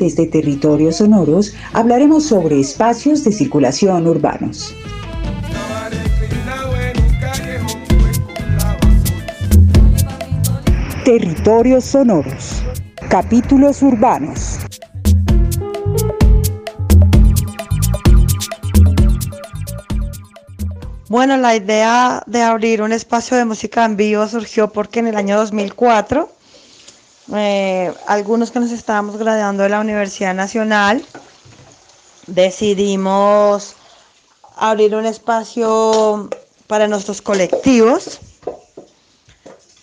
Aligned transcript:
desde 0.00 0.26
Territorios 0.26 0.96
Sonoros 0.96 1.54
hablaremos 1.74 2.24
sobre 2.24 2.58
espacios 2.58 3.22
de 3.22 3.30
circulación 3.30 4.08
urbanos. 4.08 4.74
Territorios 11.04 11.84
Sonoros. 11.84 12.62
Capítulos 13.08 13.82
urbanos. 13.82 14.58
Bueno, 21.08 21.36
la 21.36 21.56
idea 21.56 22.22
de 22.26 22.42
abrir 22.42 22.82
un 22.82 22.92
espacio 22.92 23.36
de 23.36 23.44
música 23.44 23.84
en 23.84 23.96
vivo 23.96 24.26
surgió 24.28 24.72
porque 24.72 25.00
en 25.00 25.08
el 25.08 25.16
año 25.16 25.36
2004 25.36 26.30
eh, 27.34 27.92
algunos 28.06 28.50
que 28.50 28.60
nos 28.60 28.72
estábamos 28.72 29.16
graduando 29.16 29.62
de 29.62 29.68
la 29.68 29.80
Universidad 29.80 30.34
Nacional 30.34 31.04
decidimos 32.26 33.76
abrir 34.56 34.94
un 34.94 35.06
espacio 35.06 36.28
para 36.66 36.86
nuestros 36.86 37.22
colectivos, 37.22 38.20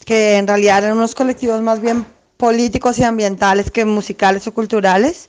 que 0.06 0.38
en 0.38 0.48
realidad 0.48 0.86
eran 0.86 0.98
unos 0.98 1.16
colectivos 1.16 1.62
más 1.62 1.82
bien 1.82 2.06
políticos 2.38 2.98
y 3.00 3.04
ambientales 3.04 3.72
que 3.72 3.84
musicales 3.84 4.48
o 4.48 4.54
culturales 4.54 5.28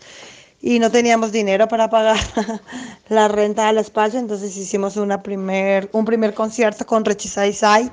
y 0.61 0.79
no 0.79 0.91
teníamos 0.91 1.33
dinero 1.33 1.69
para 1.69 1.89
pagar 1.89 2.19
la 3.09 3.29
renta 3.29 3.67
del 3.67 3.79
espacio, 3.79 4.19
entonces 4.19 4.57
hicimos 4.57 4.97
una 4.97 5.23
primer, 5.23 5.89
un 5.93 6.05
primer 6.05 6.35
concierto 6.35 6.85
con 6.87 7.05
Rechisai 7.05 7.53
Sai, 7.53 7.91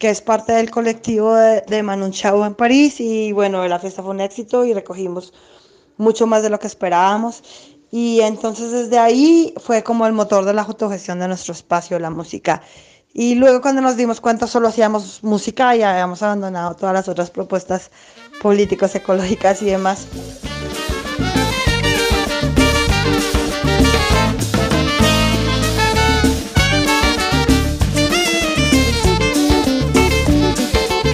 que 0.00 0.10
es 0.10 0.20
parte 0.22 0.52
del 0.52 0.70
colectivo 0.70 1.34
de, 1.34 1.60
de 1.60 1.82
Manu 1.84 2.10
Chao 2.10 2.44
en 2.44 2.54
París, 2.54 3.00
y 3.00 3.30
bueno, 3.32 3.68
la 3.68 3.78
fiesta 3.78 4.02
fue 4.02 4.10
un 4.10 4.20
éxito 4.20 4.64
y 4.64 4.74
recogimos 4.74 5.32
mucho 5.98 6.26
más 6.26 6.42
de 6.42 6.50
lo 6.50 6.58
que 6.58 6.66
esperábamos. 6.66 7.44
Y 7.92 8.20
entonces 8.20 8.70
desde 8.72 8.98
ahí 8.98 9.52
fue 9.58 9.82
como 9.82 10.06
el 10.06 10.12
motor 10.12 10.44
de 10.44 10.54
la 10.54 10.62
autogestión 10.62 11.18
de 11.20 11.28
nuestro 11.28 11.52
espacio, 11.52 11.98
la 11.98 12.10
música. 12.10 12.62
Y 13.12 13.34
luego 13.34 13.60
cuando 13.60 13.82
nos 13.82 13.96
dimos 13.96 14.20
cuenta 14.20 14.46
solo 14.46 14.68
hacíamos 14.68 15.22
música 15.22 15.76
y 15.76 15.82
habíamos 15.82 16.22
abandonado 16.22 16.76
todas 16.76 16.94
las 16.94 17.08
otras 17.08 17.30
propuestas 17.30 17.90
políticas, 18.40 18.94
ecológicas 18.94 19.60
y 19.62 19.66
demás. 19.66 20.06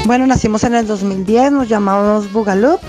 Bueno, 0.06 0.24
nacimos 0.24 0.62
en 0.62 0.76
el 0.76 0.86
2010, 0.86 1.50
nos 1.50 1.68
llamamos 1.68 2.32
Bugaloop. 2.32 2.80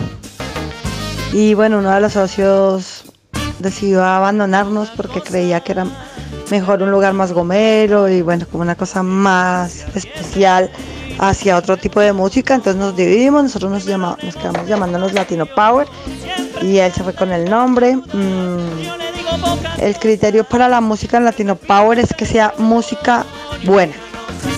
Y 1.34 1.56
bueno, 1.56 1.80
uno 1.80 1.90
de 1.90 2.00
los 2.00 2.14
socios 2.14 3.06
decidió 3.58 4.04
abandonarnos 4.04 4.92
porque 4.92 5.22
creía 5.22 5.62
que 5.62 5.72
era 5.72 5.88
mejor 6.52 6.84
un 6.84 6.92
lugar 6.92 7.14
más 7.14 7.34
gomero 7.34 8.08
y 8.08 8.22
bueno, 8.22 8.46
como 8.52 8.62
una 8.62 8.76
cosa 8.76 9.02
más 9.02 9.88
especial 9.96 10.70
hacia 11.18 11.58
otro 11.58 11.76
tipo 11.76 12.00
de 12.02 12.14
música, 12.14 12.54
entonces 12.54 12.80
nos 12.80 12.96
dividimos, 12.96 13.42
nosotros 13.42 13.72
nos, 13.72 13.86
llamamos, 13.86 14.24
nos 14.24 14.36
quedamos 14.36 14.68
llamándonos 14.68 15.14
Latino 15.14 15.48
Power 15.48 15.88
y 16.62 16.78
él 16.78 16.94
se 16.94 17.04
fue 17.04 17.16
con 17.16 17.32
el 17.32 17.50
nombre. 17.50 17.96
Mm, 17.96 19.80
el 19.80 19.98
criterio 19.98 20.44
para 20.44 20.70
la 20.70 20.82
música 20.82 21.18
en 21.18 21.26
Latino 21.26 21.56
Power 21.56 21.98
es 21.98 22.14
que 22.14 22.28
sea 22.28 22.54
música 22.60 23.26
buena, 23.66 23.94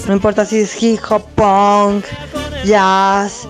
no 0.08 0.14
importa 0.14 0.46
si 0.46 0.60
es 0.60 0.82
hip 0.82 1.00
hop, 1.10 1.24
punk, 1.36 2.04
jazz 2.64 3.48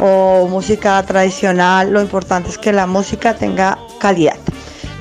o 0.00 0.46
música 0.48 1.02
tradicional, 1.02 1.92
lo 1.92 2.00
importante 2.00 2.48
es 2.48 2.58
que 2.58 2.72
la 2.72 2.86
música 2.86 3.34
tenga 3.34 3.78
calidad, 3.98 4.36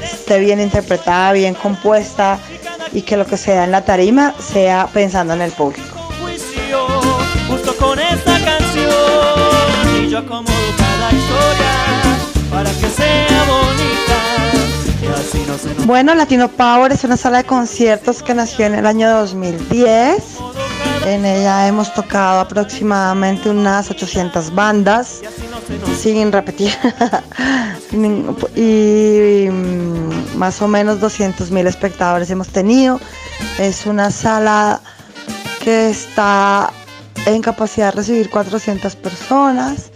esté 0.03 0.40
bien 0.40 0.59
interpretada, 0.59 1.31
bien 1.31 1.53
compuesta 1.53 2.40
y 2.91 3.01
que 3.01 3.18
lo 3.18 3.25
que 3.25 3.38
sea 3.38 3.63
en 3.63 3.72
la 3.72 3.85
tarima 3.85 4.34
sea 4.40 4.88
pensando 4.94 5.34
en 5.34 5.41
el 5.41 5.51
público. 5.51 5.88
Justo 7.47 7.75
con 7.78 8.00
esta 8.00 8.40
canción 8.44 10.03
y 10.03 10.09
yo 10.09 10.19
acomodo 10.19 10.53
cada 10.78 11.12
historia 11.12 12.19
para 12.52 12.69
que 12.72 12.90
sea 12.90 13.46
bonita. 13.47 14.00
Bueno, 15.85 16.13
Latino 16.13 16.50
Power 16.50 16.91
es 16.91 17.03
una 17.03 17.18
sala 17.18 17.40
de 17.40 17.44
conciertos 17.46 18.22
que 18.22 18.34
nació 18.34 18.66
en 18.66 18.75
el 18.75 18.85
año 18.85 19.09
2010 19.09 20.48
en 21.05 21.25
ella 21.25 21.67
hemos 21.67 21.93
tocado 21.93 22.41
aproximadamente 22.41 23.49
unas 23.49 23.89
800 23.89 24.53
bandas, 24.53 25.21
sin 25.97 26.31
repetir, 26.31 26.73
y 28.55 29.47
mm, 29.49 30.37
más 30.37 30.61
o 30.61 30.67
menos 30.67 30.99
200 30.99 31.51
mil 31.51 31.67
espectadores 31.67 32.29
hemos 32.29 32.49
tenido. 32.49 32.99
Es 33.57 33.85
una 33.85 34.11
sala 34.11 34.81
que 35.63 35.89
está 35.89 36.71
en 37.25 37.41
capacidad 37.41 37.91
de 37.93 37.97
recibir 37.97 38.29
400 38.29 38.95
personas. 38.95 39.91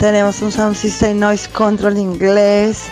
Tenemos 0.00 0.40
un 0.42 0.52
sound 0.52 0.76
system 0.76 1.18
noise 1.18 1.48
control 1.50 1.98
inglés 1.98 2.84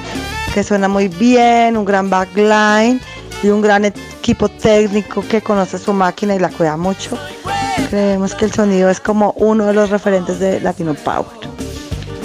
que 0.55 0.65
suena 0.65 0.89
muy 0.89 1.09
bien, 1.09 1.77
un 1.77 1.85
gran 1.85 2.09
backline 2.09 3.01
y 3.43 3.49
un 3.49 3.61
gran 3.61 3.85
equipo 3.85 4.49
técnico 4.49 5.23
que 5.29 5.43
conoce 5.43 5.79
su 5.79 5.93
máquina 5.93 6.35
y 6.35 6.39
la 6.39 6.49
cuida 6.49 6.77
mucho. 6.77 7.19
Creemos 7.91 8.35
que 8.35 8.47
el 8.47 8.53
sonido 8.53 8.91
es 8.91 9.01
como 9.01 9.33
uno 9.37 9.67
de 9.67 9.73
los 9.73 9.91
referentes 9.91 10.39
de 10.39 10.61
Latino 10.61 10.95
Power. 10.95 11.27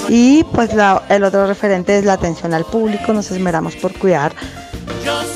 Y 0.09 0.43
pues 0.45 0.71
el 1.09 1.23
otro 1.23 1.47
referente 1.47 1.97
es 1.97 2.05
la 2.05 2.13
atención 2.13 2.53
al 2.53 2.65
público. 2.65 3.13
Nos 3.13 3.31
esmeramos 3.31 3.75
por 3.75 3.97
cuidar 3.97 4.33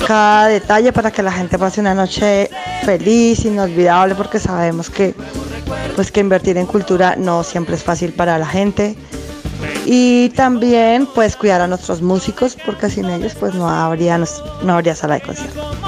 cada 0.05 0.47
detalle 0.47 0.91
para 0.91 1.11
que 1.11 1.23
la 1.23 1.31
gente 1.31 1.57
pase 1.57 1.81
una 1.81 1.93
noche 1.93 2.49
feliz, 2.83 3.45
inolvidable, 3.45 4.15
porque 4.15 4.39
sabemos 4.39 4.89
que 4.89 5.15
pues 5.95 6.11
que 6.11 6.19
invertir 6.19 6.57
en 6.57 6.65
cultura 6.65 7.15
no 7.15 7.43
siempre 7.43 7.75
es 7.75 7.83
fácil 7.83 8.13
para 8.13 8.37
la 8.37 8.45
gente. 8.45 8.95
Y 9.85 10.29
también 10.29 11.07
pues 11.13 11.35
cuidar 11.35 11.61
a 11.61 11.67
nuestros 11.67 12.01
músicos, 12.01 12.57
porque 12.65 12.89
sin 12.89 13.05
ellos 13.05 13.33
pues 13.39 13.53
no 13.53 13.69
habría, 13.69 14.17
no 14.17 14.73
habría 14.73 14.95
sala 14.95 15.15
de 15.15 15.21
concierto. 15.21 15.84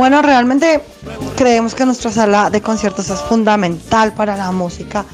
Bueno, 0.00 0.22
realmente 0.22 0.80
creemos 1.36 1.74
que 1.74 1.84
nuestra 1.84 2.10
sala 2.10 2.48
de 2.48 2.62
conciertos 2.62 3.10
es 3.10 3.20
fundamental 3.20 4.14
para 4.14 4.34
la 4.34 4.50
música 4.50 5.04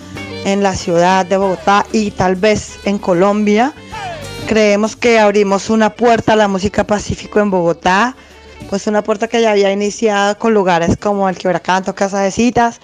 en 0.45 0.62
la 0.62 0.77
ciudad 0.77 1.27
de 1.27 1.37
Bogotá 1.37 1.84
y 1.91 2.12
tal 2.12 2.37
vez 2.37 2.78
en 2.84 2.99
Colombia. 2.99 3.72
Creemos 4.47 4.95
que 4.95 5.19
abrimos 5.19 5.71
una 5.71 5.91
puerta 5.91 6.34
a 6.34 6.37
la 6.37 6.47
música 6.47 6.84
pacífico 6.84 7.41
en 7.41 7.50
Bogotá, 7.50 8.15
pues 8.69 8.87
una 8.87 9.03
puerta 9.03 9.28
que 9.28 9.41
ya 9.41 9.53
había 9.53 9.72
iniciado 9.72 10.39
con 10.39 10.55
lugares 10.55 10.97
como 10.97 11.28
el 11.28 11.37
Quebracanto, 11.37 11.94
Casa 11.94 12.21
de 12.21 12.31
Citas, 12.31 12.81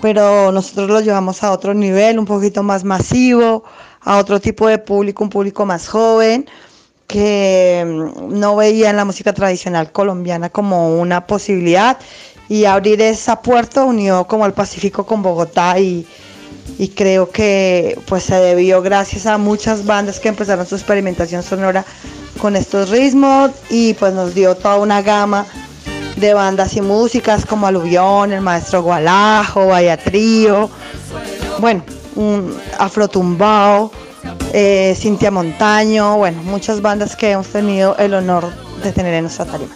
pero 0.00 0.52
nosotros 0.52 0.88
lo 0.88 1.00
llevamos 1.00 1.42
a 1.42 1.52
otro 1.52 1.72
nivel, 1.74 2.18
un 2.18 2.26
poquito 2.26 2.62
más 2.62 2.84
masivo, 2.84 3.64
a 4.00 4.18
otro 4.18 4.40
tipo 4.40 4.68
de 4.68 4.78
público, 4.78 5.24
un 5.24 5.30
público 5.30 5.64
más 5.64 5.88
joven, 5.88 6.46
que 7.06 7.84
mm, 7.86 8.38
no 8.38 8.56
veía 8.56 8.90
en 8.90 8.96
la 8.96 9.04
música 9.04 9.32
tradicional 9.32 9.92
colombiana 9.92 10.50
como 10.50 10.98
una 11.00 11.26
posibilidad. 11.26 11.98
Y 12.48 12.66
abrir 12.66 13.00
esa 13.00 13.40
puerta 13.40 13.84
unió 13.84 14.26
como 14.26 14.44
el 14.44 14.52
Pacífico 14.52 15.06
con 15.06 15.22
Bogotá 15.22 15.78
y, 15.78 16.06
y 16.78 16.88
creo 16.88 17.30
que 17.30 17.98
pues 18.06 18.24
se 18.24 18.36
debió 18.36 18.82
gracias 18.82 19.26
a 19.26 19.38
muchas 19.38 19.84
bandas 19.84 20.18
que 20.20 20.28
empezaron 20.28 20.66
su 20.66 20.74
experimentación 20.74 21.42
sonora 21.42 21.84
con 22.38 22.56
estos 22.56 22.90
ritmos 22.90 23.50
y 23.70 23.94
pues 23.94 24.12
nos 24.12 24.34
dio 24.34 24.54
toda 24.56 24.76
una 24.76 25.02
gama 25.02 25.46
de 26.16 26.34
bandas 26.34 26.76
y 26.76 26.80
músicas 26.80 27.44
como 27.44 27.66
Aluvión, 27.66 28.32
El 28.32 28.40
Maestro 28.40 28.82
Gualajo, 28.82 29.66
Vaya 29.66 29.96
Trío, 29.96 30.70
bueno, 31.58 31.82
un 32.16 32.56
Afrotumbao, 32.78 33.90
eh, 34.52 34.94
Cintia 34.96 35.30
Montaño, 35.30 36.16
bueno, 36.16 36.42
muchas 36.42 36.80
bandas 36.80 37.16
que 37.16 37.32
hemos 37.32 37.48
tenido 37.48 37.96
el 37.98 38.14
honor 38.14 38.52
de 38.82 38.92
tener 38.92 39.14
en 39.14 39.22
nuestra 39.22 39.44
tarima. 39.44 39.74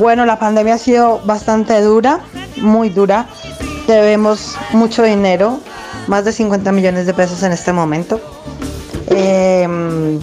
Bueno, 0.00 0.24
la 0.24 0.38
pandemia 0.38 0.76
ha 0.76 0.78
sido 0.78 1.20
bastante 1.26 1.78
dura, 1.82 2.20
muy 2.56 2.88
dura. 2.88 3.26
Debemos 3.86 4.56
mucho 4.72 5.02
dinero, 5.02 5.60
más 6.06 6.24
de 6.24 6.32
50 6.32 6.72
millones 6.72 7.04
de 7.04 7.12
pesos 7.12 7.42
en 7.42 7.52
este 7.52 7.70
momento. 7.74 8.18
Em, 9.08 10.18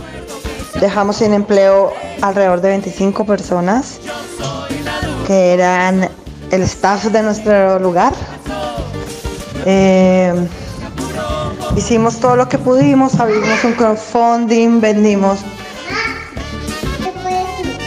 dejamos 0.81 1.17
sin 1.17 1.31
empleo 1.31 1.93
alrededor 2.23 2.59
de 2.61 2.69
25 2.69 3.23
personas 3.27 3.99
que 5.27 5.53
eran 5.53 6.09
el 6.49 6.63
staff 6.63 7.05
de 7.05 7.21
nuestro 7.21 7.77
lugar. 7.77 8.13
Eh, 9.65 10.33
hicimos 11.75 12.19
todo 12.19 12.35
lo 12.35 12.49
que 12.49 12.57
pudimos, 12.57 13.19
abrimos 13.19 13.63
un 13.63 13.73
crowdfunding, 13.73 14.81
vendimos 14.81 15.37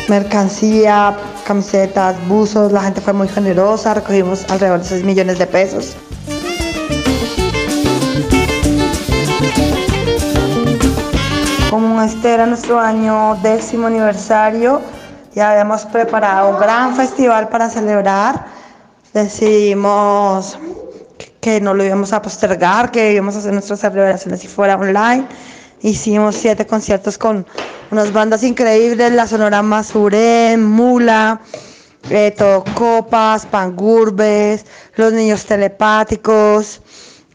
mercancía, 0.08 1.16
camisetas, 1.50 2.14
buzos, 2.29 2.70
la 2.70 2.81
gente 2.81 3.00
fue 3.00 3.12
muy 3.12 3.26
generosa, 3.26 3.93
recogimos 3.93 4.49
alrededor 4.50 4.79
de 4.79 4.85
6 4.85 5.02
millones 5.02 5.37
de 5.37 5.49
pesos. 5.49 5.97
Como 11.69 12.00
este 12.02 12.35
era 12.35 12.47
nuestro 12.47 12.79
año 12.79 13.37
décimo 13.43 13.88
aniversario, 13.88 14.81
ya 15.35 15.50
habíamos 15.50 15.85
preparado 15.87 16.50
un 16.50 16.61
gran 16.61 16.94
festival 16.94 17.49
para 17.49 17.69
celebrar. 17.69 18.47
Decidimos 19.12 20.56
que 21.41 21.61
no 21.61 21.75
lo 21.75 21.82
íbamos 21.82 22.12
a 22.12 22.23
postergar, 22.23 22.93
que 22.93 23.12
íbamos 23.14 23.35
a 23.35 23.38
hacer 23.41 23.52
nuestras 23.52 23.81
celebraciones 23.81 24.38
si 24.38 24.47
fuera 24.47 24.76
online. 24.76 25.26
Hicimos 25.82 26.36
siete 26.36 26.66
conciertos 26.66 27.16
con 27.16 27.46
unas 27.90 28.12
bandas 28.12 28.42
increíbles, 28.42 29.12
la 29.12 29.26
Sonora 29.26 29.62
Masuré, 29.62 30.56
Mula, 30.56 31.40
eh, 32.10 32.34
Copas, 32.74 33.46
Pangurbes, 33.46 34.66
Los 34.96 35.12
Niños 35.12 35.46
Telepáticos. 35.46 36.82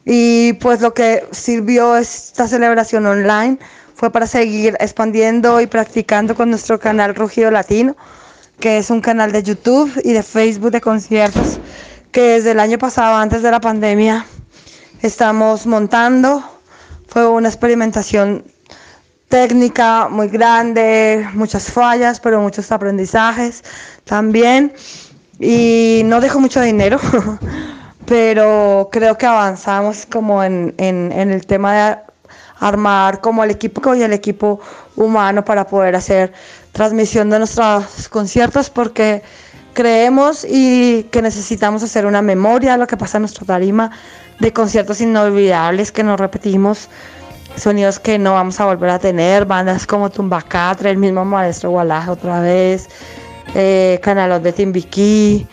Y 0.06 0.54
pues 0.54 0.82
lo 0.82 0.94
que 0.94 1.26
sirvió 1.32 1.98
esta 1.98 2.48
celebración 2.48 3.06
online 3.08 3.58
fue 3.96 4.12
para 4.12 4.28
seguir 4.28 4.78
expandiendo 4.80 5.60
y 5.62 5.68
practicando 5.68 6.36
con 6.36 6.50
nuestro 6.52 6.80
canal 6.80 7.16
Rugido 7.16 7.50
Latino, 7.50 7.96
que 8.60 8.78
es 8.78 8.90
un 8.92 9.02
canal 9.02 9.32
de 9.32 9.42
YouTube 9.42 9.92
y 10.04 10.14
de 10.14 10.22
Facebook 10.22 10.72
de 10.72 10.82
conciertos 10.82 11.60
que 12.16 12.22
desde 12.22 12.52
el 12.52 12.62
año 12.62 12.78
pasado, 12.78 13.18
antes 13.18 13.42
de 13.42 13.52
la 13.52 13.60
pandemia, 13.60 14.26
estamos 15.02 15.68
montando. 15.68 16.55
Fue 17.16 17.26
una 17.30 17.48
experimentación 17.48 18.44
técnica 19.30 20.10
muy 20.10 20.28
grande, 20.28 21.26
muchas 21.34 21.72
fallas, 21.72 22.20
pero 22.20 22.42
muchos 22.42 22.70
aprendizajes 22.74 23.64
también. 24.04 24.74
Y 25.40 26.02
no 26.04 26.20
dejo 26.20 26.42
mucho 26.42 26.60
dinero, 26.60 27.00
pero 28.06 28.90
creo 28.92 29.18
que 29.18 29.26
avanzamos 29.26 30.06
como 30.06 30.44
en, 30.44 30.76
en, 30.78 31.14
en 31.14 31.32
el 31.32 31.46
tema 31.46 31.74
de 31.74 31.98
armar 32.60 33.22
como 33.22 33.46
el 33.46 33.52
equipo 33.52 33.96
y 33.96 34.04
el 34.04 34.12
equipo 34.12 34.60
humano 34.98 35.46
para 35.46 35.66
poder 35.66 35.96
hacer 35.96 36.34
transmisión 36.74 37.30
de 37.30 37.40
nuestros 37.40 38.10
conciertos 38.10 38.70
porque 38.70 39.24
creemos 39.76 40.44
y 40.50 41.04
que 41.12 41.22
necesitamos 41.22 41.84
hacer 41.84 42.08
una 42.08 42.24
memoria 42.24 42.72
de 42.72 42.78
lo 42.80 42.88
que 42.88 42.98
pasa 42.98 43.18
en 43.18 43.24
nuestra 43.24 43.46
tarima 43.46 43.92
de 44.40 44.52
conciertos 44.52 45.00
inolvidables 45.02 45.92
que 45.92 46.04
nos 46.04 46.20
repetimos 46.20 46.90
sonidos 47.56 48.00
que 48.00 48.18
no 48.18 48.34
vamos 48.34 48.60
a 48.60 48.66
volver 48.66 48.90
a 48.90 49.00
tener, 49.00 49.46
bandas 49.46 49.86
como 49.86 50.10
Tumbacatre, 50.10 50.90
el 50.90 50.98
mismo 50.98 51.24
Maestro 51.24 51.70
Gualaje 51.70 52.10
otra 52.10 52.40
vez, 52.40 52.90
eh, 53.54 54.00
Canalos 54.02 54.42
de 54.44 54.52
Timbiquí, 54.52 55.48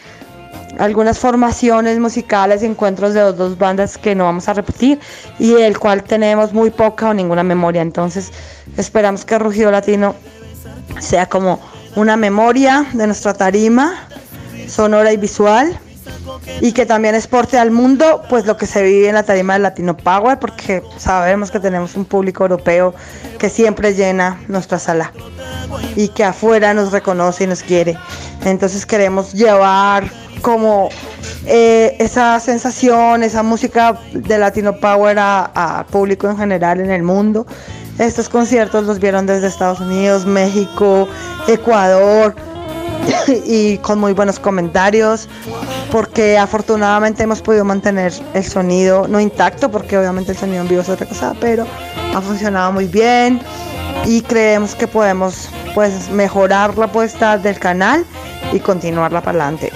algunas 0.79 1.19
formaciones 1.19 1.99
musicales, 1.99 2.63
encuentros 2.63 3.15
de 3.15 3.21
dos 3.21 3.59
bandas 3.59 3.99
que 3.99 4.15
no 4.15 4.25
vamos 4.25 4.49
a 4.49 4.55
repetir 4.55 4.99
y 5.39 5.53
el 5.55 5.79
cual 5.79 6.03
tenemos 6.03 6.53
muy 6.53 6.71
poca 6.71 7.11
o 7.11 7.15
ninguna 7.15 7.43
memoria. 7.43 7.83
Entonces 7.83 8.33
esperamos 8.77 9.25
que 9.25 9.39
Rugido 9.39 9.71
Latino 9.71 10.15
sea 10.99 11.27
como 11.27 11.61
una 11.95 12.17
memoria 12.17 12.87
de 12.95 13.07
nuestra 13.07 13.35
tarima 13.35 14.09
sonora 14.69 15.13
y 15.13 15.17
visual 15.17 15.79
y 16.61 16.73
que 16.73 16.87
también 16.87 17.15
exporte 17.15 17.59
al 17.59 17.71
mundo 17.71 18.23
pues 18.29 18.47
lo 18.47 18.57
que 18.57 18.67
se 18.67 18.83
vive 18.83 19.09
en 19.09 19.15
la 19.15 19.23
tarima 19.23 19.55
de 19.55 19.61
Latino 19.61 19.97
Power 19.97 20.39
porque 20.39 20.83
sabemos 20.99 21.51
que 21.51 21.61
tenemos 21.61 21.95
un 21.95 22.05
público 22.05 22.45
europeo 22.45 22.95
que 23.39 23.49
siempre 23.49 23.95
llena 23.95 24.41
nuestra 24.49 24.79
sala 24.79 25.13
y 25.97 26.09
que 26.09 26.25
afuera 26.25 26.75
nos 26.75 26.93
reconoce 26.93 27.45
y 27.45 27.47
nos 27.47 27.63
quiere. 27.63 27.97
Entonces 28.45 28.87
queremos 28.87 29.33
llevar 29.33 30.11
como 30.41 30.89
eh, 31.47 31.97
esa 31.99 32.39
sensación, 32.41 33.23
esa 33.23 33.43
música 33.43 33.99
de 34.13 34.39
Latino 34.39 34.77
Power 34.77 35.17
a, 35.19 35.87
público 35.91 36.29
en 36.29 36.37
general 36.37 36.81
en 36.81 36.91
el 36.91 37.03
mundo. 37.03 37.47
Estos 37.99 38.29
conciertos 38.29 38.85
los 38.85 38.99
vieron 38.99 39.27
desde 39.27 39.47
Estados 39.47 39.81
Unidos, 39.81 40.27
México, 40.27 41.09
Ecuador 41.47 42.35
y 43.47 43.79
con 43.79 43.99
muy 43.99 44.13
buenos 44.13 44.39
comentarios 44.39 45.29
porque 45.91 46.39
afortunadamente 46.39 47.23
hemos 47.23 47.43
podido 47.43 47.65
mantener 47.65 48.13
el 48.35 48.45
sonido 48.45 49.07
no 49.09 49.21
intacto 49.21 49.71
porque 49.71 49.99
obviamente 49.99 50.33
el 50.33 50.39
sonido 50.39 50.63
en 50.63 50.69
vivo 50.69 50.83
es 50.83 50.89
otra 50.89 51.07
cosa 51.07 51.35
pero 51.41 51.67
ha 52.15 52.21
funcionado 52.21 52.73
muy 52.73 52.87
bien 52.87 53.41
y 54.07 54.23
creemos 54.23 54.75
que 54.75 54.87
podemos 54.87 55.49
pues 55.75 56.11
mejorar 56.11 56.77
la 56.79 56.89
puesta 56.89 57.39
del 57.39 57.59
canal 57.59 58.05
y 58.53 58.61
continuarla 58.61 59.21
para 59.21 59.45
adelante 59.45 59.73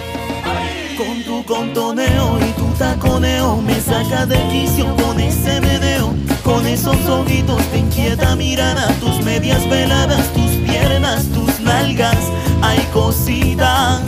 contoneo 1.46 2.38
y 2.40 2.52
tu 2.52 2.66
taconeo 2.78 3.62
me 3.62 3.80
saca 3.80 4.26
de 4.26 4.36
quicio 4.48 4.94
con 4.96 5.18
ese 5.20 5.60
meneo. 5.60 6.12
Con 6.44 6.66
esos 6.66 6.96
ojitos 7.08 7.62
te 7.70 7.78
inquieta 7.78 8.36
mirada, 8.36 8.88
tus 9.00 9.20
medias 9.24 9.68
veladas, 9.68 10.32
piernas, 10.78 11.24
tus 11.26 11.60
nalgas. 11.60 12.16
Hay 12.62 12.78
cosita, 12.92 14.00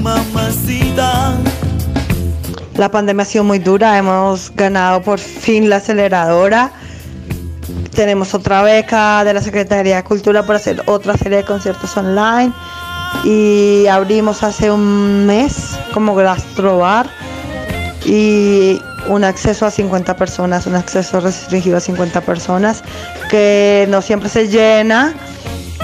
mamacita. 0.00 1.34
La 2.76 2.90
pandemia 2.90 3.22
ha 3.22 3.26
sido 3.26 3.44
muy 3.44 3.58
dura, 3.58 3.96
hemos 3.98 4.52
ganado 4.54 5.02
por 5.02 5.18
fin 5.18 5.68
la 5.68 5.76
aceleradora. 5.76 6.70
Tenemos 7.94 8.34
otra 8.34 8.62
beca 8.62 9.24
de 9.24 9.32
la 9.32 9.40
Secretaría 9.40 9.96
de 9.96 10.04
Cultura 10.04 10.44
para 10.44 10.58
hacer 10.58 10.82
otra 10.86 11.16
serie 11.16 11.38
de 11.38 11.44
conciertos 11.44 11.96
online 11.96 12.52
y 13.24 13.86
abrimos 13.86 14.42
hace 14.42 14.70
un 14.70 15.24
mes 15.24 15.78
como 15.94 16.14
gastrobar 16.14 17.08
y 18.04 18.78
un 19.08 19.24
acceso 19.24 19.66
a 19.66 19.70
50 19.70 20.16
personas, 20.16 20.66
un 20.66 20.74
acceso 20.74 21.20
restringido 21.20 21.76
a 21.76 21.80
50 21.80 22.20
personas 22.22 22.82
que 23.30 23.86
no 23.88 24.02
siempre 24.02 24.28
se 24.28 24.48
llena, 24.48 25.14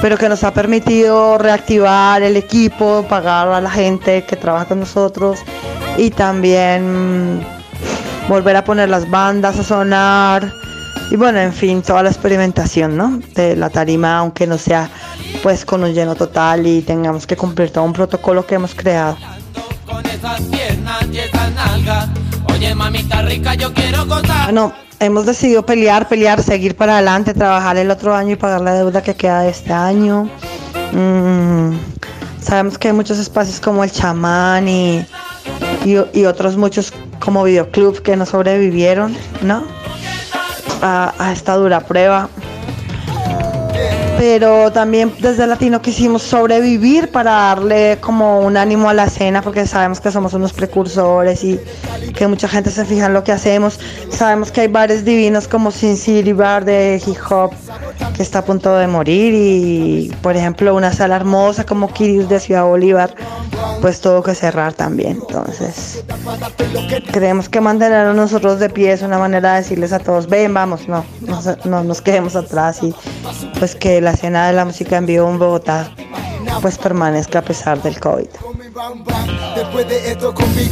pero 0.00 0.16
que 0.16 0.28
nos 0.28 0.44
ha 0.44 0.52
permitido 0.52 1.38
reactivar 1.38 2.22
el 2.22 2.36
equipo, 2.36 3.04
pagar 3.08 3.48
a 3.48 3.60
la 3.60 3.70
gente 3.70 4.24
que 4.24 4.36
trabaja 4.36 4.66
con 4.66 4.80
nosotros 4.80 5.40
y 5.96 6.10
también 6.10 7.44
volver 8.28 8.56
a 8.56 8.64
poner 8.64 8.88
las 8.88 9.08
bandas 9.08 9.58
a 9.58 9.64
sonar 9.64 10.52
y 11.12 11.16
bueno, 11.16 11.40
en 11.40 11.52
fin, 11.52 11.82
toda 11.82 12.02
la 12.02 12.08
experimentación, 12.08 12.96
¿no? 12.96 13.20
De 13.34 13.54
la 13.54 13.68
tarima, 13.68 14.16
aunque 14.16 14.46
no 14.46 14.56
sea 14.56 14.88
pues 15.42 15.66
con 15.66 15.84
un 15.84 15.92
lleno 15.92 16.14
total 16.14 16.66
y 16.66 16.80
tengamos 16.80 17.26
que 17.26 17.36
cumplir 17.36 17.70
todo 17.70 17.84
un 17.84 17.92
protocolo 17.92 18.46
que 18.46 18.54
hemos 18.54 18.74
creado. 18.74 19.18
Bueno, 24.44 24.72
hemos 25.00 25.26
decidido 25.26 25.64
pelear, 25.64 26.08
pelear, 26.08 26.42
seguir 26.42 26.76
para 26.76 26.94
adelante, 26.94 27.34
trabajar 27.34 27.76
el 27.76 27.90
otro 27.90 28.14
año 28.14 28.32
y 28.32 28.36
pagar 28.36 28.60
la 28.60 28.74
deuda 28.74 29.02
que 29.02 29.14
queda 29.14 29.40
de 29.40 29.50
este 29.50 29.72
año. 29.72 30.28
Mm, 30.92 31.76
sabemos 32.40 32.78
que 32.78 32.88
hay 32.88 32.94
muchos 32.94 33.18
espacios 33.18 33.60
como 33.60 33.84
el 33.84 33.90
chamán 33.90 34.68
y, 34.68 35.06
y, 35.84 36.24
otros 36.24 36.56
muchos 36.56 36.92
como 37.18 37.44
videoclub 37.44 38.02
que 38.02 38.16
no 38.16 38.26
sobrevivieron, 38.26 39.16
¿no? 39.42 39.64
a 40.84 41.30
esta 41.32 41.54
dura 41.54 41.78
prueba 41.78 42.28
pero 44.22 44.70
también 44.70 45.12
desde 45.18 45.48
Latino 45.48 45.82
quisimos 45.82 46.22
sobrevivir 46.22 47.10
para 47.10 47.32
darle 47.32 47.98
como 48.00 48.38
un 48.38 48.56
ánimo 48.56 48.88
a 48.88 48.94
la 48.94 49.06
escena 49.06 49.42
porque 49.42 49.66
sabemos 49.66 50.00
que 50.00 50.12
somos 50.12 50.32
unos 50.32 50.52
precursores 50.52 51.42
y 51.42 51.58
que 52.14 52.28
mucha 52.28 52.46
gente 52.46 52.70
se 52.70 52.84
fija 52.84 53.06
en 53.06 53.14
lo 53.14 53.24
que 53.24 53.32
hacemos. 53.32 53.80
Sabemos 54.10 54.52
que 54.52 54.60
hay 54.60 54.68
bares 54.68 55.04
divinos 55.04 55.48
como 55.48 55.72
Sin 55.72 55.96
City 55.96 56.32
Bar 56.32 56.64
de 56.64 57.02
hip 57.04 57.16
hop 57.28 57.50
que 58.16 58.22
está 58.22 58.40
a 58.40 58.44
punto 58.44 58.76
de 58.76 58.86
morir 58.86 59.32
y 59.34 60.12
por 60.22 60.36
ejemplo 60.36 60.74
una 60.74 60.92
sala 60.92 61.16
hermosa 61.16 61.64
como 61.64 61.92
Kiris 61.92 62.28
de 62.28 62.40
Ciudad 62.40 62.64
Bolívar 62.64 63.14
pues 63.80 64.00
tuvo 64.00 64.22
que 64.22 64.34
cerrar 64.34 64.72
también. 64.72 65.18
Entonces 65.20 66.04
creemos 67.12 67.48
que 67.48 67.60
mantener 67.60 68.14
nosotros 68.14 68.60
de 68.60 68.70
pie 68.70 68.92
es 68.92 69.02
una 69.02 69.18
manera 69.18 69.54
de 69.54 69.62
decirles 69.62 69.92
a 69.92 69.98
todos, 69.98 70.28
ven, 70.28 70.54
vamos, 70.54 70.88
no, 70.88 71.04
no, 71.64 71.84
nos 71.84 72.00
quedemos 72.00 72.36
atrás 72.36 72.82
y 72.82 72.94
pues 73.58 73.74
que 73.74 74.00
la 74.00 74.12
escena 74.12 74.46
de 74.46 74.52
la 74.52 74.64
música 74.64 74.96
en 74.96 75.06
vivo 75.06 75.28
en 75.28 75.38
Bogotá 75.38 75.90
pues 76.60 76.78
permanezca 76.78 77.40
a 77.40 77.42
pesar 77.42 77.82
del 77.82 77.98
COVID. 77.98 78.28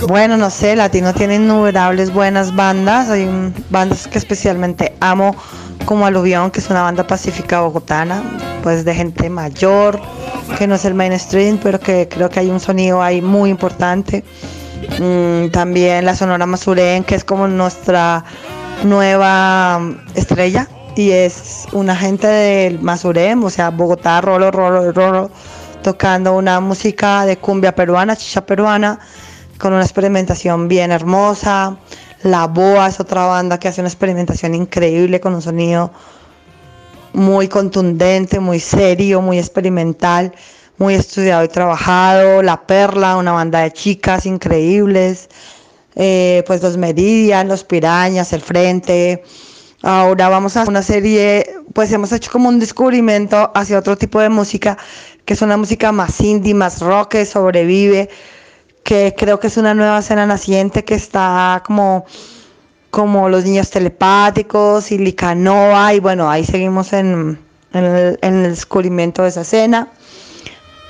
Bueno, 0.09 0.37
no 0.37 0.50
sé, 0.50 0.75
Latino 0.75 1.12
tiene 1.12 1.35
innumerables 1.37 2.12
buenas 2.12 2.54
bandas, 2.54 3.11
hay 3.11 3.28
bandas 3.69 4.07
que 4.09 4.19
especialmente 4.19 4.95
amo 5.00 5.37
como 5.85 6.07
Aluvión, 6.07 6.50
que 6.50 6.61
es 6.61 6.71
una 6.71 6.83
banda 6.83 7.07
pacífica 7.07 7.61
bogotana, 7.61 8.23
pues 8.62 8.85
de 8.85 8.95
gente 8.95 9.28
mayor, 9.28 10.00
que 10.59 10.66
no 10.66 10.76
es 10.76 10.85
el 10.85 10.95
mainstream, 10.95 11.59
pero 11.62 11.78
que 11.78 12.09
creo 12.09 12.30
que 12.30 12.40
hay 12.40 12.49
un 12.49 12.61
sonido 12.61 13.02
ahí 13.02 13.21
muy 13.21 13.50
importante. 13.50 14.25
Mm, 14.99 15.50
también 15.50 16.04
la 16.04 16.16
Sonora 16.16 16.47
Masurén, 16.47 17.04
que 17.04 17.14
es 17.14 17.25
como 17.25 17.49
nuestra 17.49 18.25
nueva 18.85 19.80
estrella, 20.14 20.69
y 20.97 21.11
es 21.11 21.66
una 21.73 21.95
gente 21.95 22.26
del 22.26 22.80
Masurén, 22.80 23.42
o 23.42 23.50
sea, 23.50 23.71
Bogotá, 23.71 24.21
Rolo, 24.21 24.50
Rolo, 24.50 24.92
Rolo, 24.92 25.30
tocando 25.83 26.37
una 26.37 26.61
música 26.61 27.25
de 27.25 27.39
cumbia 27.39 27.75
peruana, 27.75 28.17
chicha 28.17 28.45
peruana, 28.45 28.99
con 29.59 29.73
una 29.73 29.83
experimentación 29.83 30.69
bien 30.69 30.93
hermosa. 30.93 31.77
La 32.23 32.47
Boa 32.47 32.89
es 32.89 33.01
otra 33.01 33.27
banda 33.27 33.59
que 33.59 33.69
hace 33.69 33.81
una 33.81 33.89
experimentación 33.89 34.55
increíble 34.55 35.21
con 35.21 35.35
un 35.35 35.43
sonido 35.43 35.91
muy 37.13 37.49
contundente, 37.49 38.41
muy 38.41 38.61
serio, 38.61 39.21
muy 39.21 39.39
experimental, 39.39 40.33
muy 40.79 40.95
estudiado 40.95 41.45
y 41.45 41.49
trabajado. 41.49 42.43
La 42.43 42.67
Perla, 42.67 43.17
una 43.17 43.33
banda 43.33 43.61
de 43.61 43.73
chicas 43.73 44.27
increíbles. 44.27 45.29
Eh, 45.97 46.45
pues 46.47 46.63
los 46.63 46.77
Meridian, 46.77 47.49
los 47.49 47.65
Pirañas, 47.65 48.33
el 48.33 48.41
Frente. 48.41 49.23
Ahora 49.83 50.29
vamos 50.29 50.59
a 50.59 50.65
una 50.65 50.83
serie, 50.83 51.55
pues 51.73 51.91
hemos 51.91 52.13
hecho 52.13 52.31
como 52.31 52.51
un 52.51 52.59
descubrimiento 52.59 53.51
hacia 53.55 53.79
otro 53.79 53.97
tipo 53.97 54.21
de 54.21 54.29
música, 54.29 54.77
que 55.31 55.35
es 55.35 55.43
una 55.43 55.57
música 55.57 55.93
más 55.93 56.21
indie, 56.21 56.55
más 56.55 56.81
rock, 56.81 57.11
que 57.11 57.25
sobrevive, 57.25 58.11
que 58.83 59.15
creo 59.17 59.39
que 59.39 59.47
es 59.47 59.57
una 59.57 59.75
nueva 59.75 60.01
escena 60.01 60.27
naciente 60.27 60.85
que 60.85 60.97
está 60.97 61.63
como, 61.65 62.05
como 62.91 63.29
los 63.29 63.45
niños 63.45 63.71
telepáticos 63.71 64.91
y 64.91 64.99
Licanoa, 64.99 65.95
y 65.95 66.01
bueno, 66.01 66.29
ahí 66.29 66.45
seguimos 66.45 66.93
en, 66.93 67.39
el, 67.73 68.19
descubrimiento 68.43 69.23
de 69.23 69.29
esa 69.29 69.43
escena. 69.43 69.87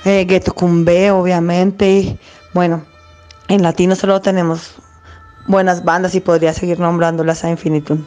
Eh, 0.05 0.25
Ghetto 0.25 0.55
Cumbe, 0.55 1.11
obviamente, 1.11 1.87
y 1.87 2.19
bueno, 2.55 2.83
en 3.47 3.61
latino 3.61 3.95
solo 3.95 4.21
tenemos 4.21 4.73
buenas 5.45 5.85
bandas 5.85 6.15
y 6.15 6.19
podría 6.19 6.51
seguir 6.51 6.79
nombrándolas 6.79 7.43
a 7.43 7.51
infinitum. 7.51 8.03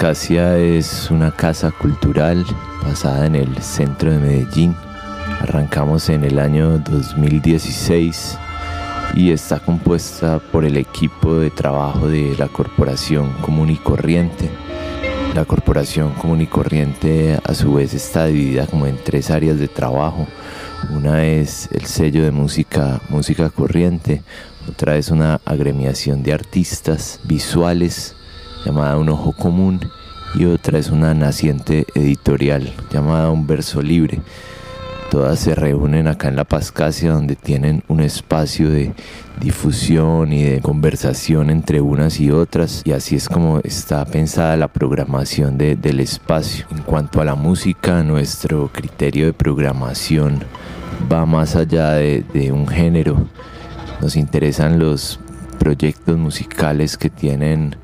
Pascasia 0.00 0.56
es 0.56 1.10
una 1.10 1.30
casa 1.30 1.70
cultural 1.72 2.46
basada 2.82 3.26
en 3.26 3.34
el 3.34 3.54
centro 3.58 4.10
de 4.10 4.18
Medellín. 4.18 4.74
Arrancamos 5.42 6.08
en 6.08 6.24
el 6.24 6.38
año 6.38 6.78
2016 6.78 8.38
y 9.14 9.30
está 9.30 9.60
compuesta 9.60 10.38
por 10.38 10.64
el 10.64 10.78
equipo 10.78 11.34
de 11.34 11.50
trabajo 11.50 12.08
de 12.08 12.34
la 12.38 12.48
Corporación 12.48 13.30
Común 13.42 13.68
y 13.68 13.76
Corriente. 13.76 14.48
La 15.34 15.44
Corporación 15.44 16.14
Común 16.14 16.40
y 16.40 16.46
Corriente 16.46 17.38
a 17.44 17.52
su 17.52 17.74
vez 17.74 17.92
está 17.92 18.24
dividida 18.24 18.66
como 18.66 18.86
en 18.86 18.96
tres 19.04 19.30
áreas 19.30 19.58
de 19.58 19.68
trabajo. 19.68 20.26
Una 20.88 21.26
es 21.26 21.68
el 21.72 21.84
sello 21.84 22.24
de 22.24 22.30
música, 22.30 23.02
música 23.10 23.50
corriente, 23.50 24.22
otra 24.66 24.96
es 24.96 25.10
una 25.10 25.42
agremiación 25.44 26.22
de 26.22 26.32
artistas 26.32 27.20
visuales 27.24 28.16
llamada 28.64 28.96
Un 28.98 29.08
Ojo 29.08 29.32
Común 29.32 29.80
y 30.34 30.44
otra 30.44 30.78
es 30.78 30.90
una 30.90 31.14
naciente 31.14 31.86
editorial 31.94 32.72
llamada 32.92 33.30
Un 33.30 33.46
Verso 33.46 33.82
Libre. 33.82 34.20
Todas 35.10 35.40
se 35.40 35.56
reúnen 35.56 36.06
acá 36.06 36.28
en 36.28 36.36
La 36.36 36.44
Pascasia 36.44 37.12
donde 37.12 37.34
tienen 37.34 37.82
un 37.88 37.98
espacio 37.98 38.70
de 38.70 38.92
difusión 39.40 40.32
y 40.32 40.44
de 40.44 40.60
conversación 40.60 41.50
entre 41.50 41.80
unas 41.80 42.20
y 42.20 42.30
otras 42.30 42.82
y 42.84 42.92
así 42.92 43.16
es 43.16 43.28
como 43.28 43.58
está 43.64 44.04
pensada 44.04 44.56
la 44.56 44.68
programación 44.68 45.58
del 45.58 45.98
espacio. 45.98 46.66
En 46.70 46.82
cuanto 46.82 47.20
a 47.20 47.24
la 47.24 47.34
música, 47.34 48.04
nuestro 48.04 48.70
criterio 48.72 49.26
de 49.26 49.32
programación 49.32 50.44
va 51.10 51.26
más 51.26 51.56
allá 51.56 51.94
de, 51.94 52.24
de 52.32 52.52
un 52.52 52.68
género. 52.68 53.26
Nos 54.00 54.14
interesan 54.14 54.78
los 54.78 55.18
proyectos 55.58 56.16
musicales 56.16 56.96
que 56.96 57.10
tienen 57.10 57.74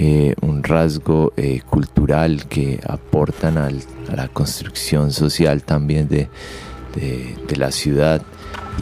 eh, 0.00 0.36
un 0.42 0.62
rasgo 0.62 1.32
eh, 1.36 1.60
cultural 1.68 2.46
que 2.46 2.78
aportan 2.86 3.58
a 3.58 3.68
la 4.14 4.28
construcción 4.28 5.10
social 5.10 5.64
también 5.64 6.06
de, 6.06 6.28
la 7.56 7.72
ciudad 7.72 8.22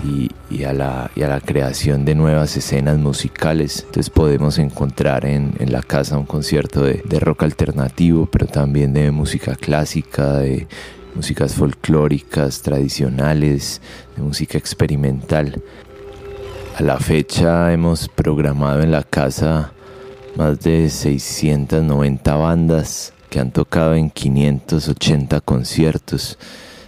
y, 0.04 0.64
a 0.64 0.74
la, 0.74 1.40
creación 1.42 2.04
de 2.04 2.14
nuevas 2.14 2.54
escenas 2.58 2.98
musicales. 2.98 3.84
Entonces 3.86 4.10
podemos 4.10 4.58
encontrar 4.58 5.24
en, 5.24 5.54
la 5.58 5.80
casa 5.80 6.18
un 6.18 6.26
concierto 6.26 6.82
de, 6.82 7.00
rock 7.18 7.44
alternativo, 7.44 8.28
pero 8.30 8.46
también 8.46 8.92
de 8.92 9.10
música 9.10 9.56
clásica, 9.56 10.40
de 10.40 10.66
músicas 11.14 11.54
folclóricas, 11.54 12.60
tradicionales, 12.60 13.80
de 14.16 14.22
música 14.22 14.58
experimental. 14.58 15.62
A 16.76 16.82
la 16.82 16.98
fecha 16.98 17.72
hemos 17.72 18.06
programado 18.06 18.82
en 18.82 18.90
la 18.90 19.02
casa 19.02 19.72
más 20.36 20.60
de 20.60 20.88
690 20.90 22.36
bandas 22.36 23.12
que 23.30 23.40
han 23.40 23.50
tocado 23.50 23.94
en 23.94 24.10
580 24.10 25.40
conciertos. 25.40 26.38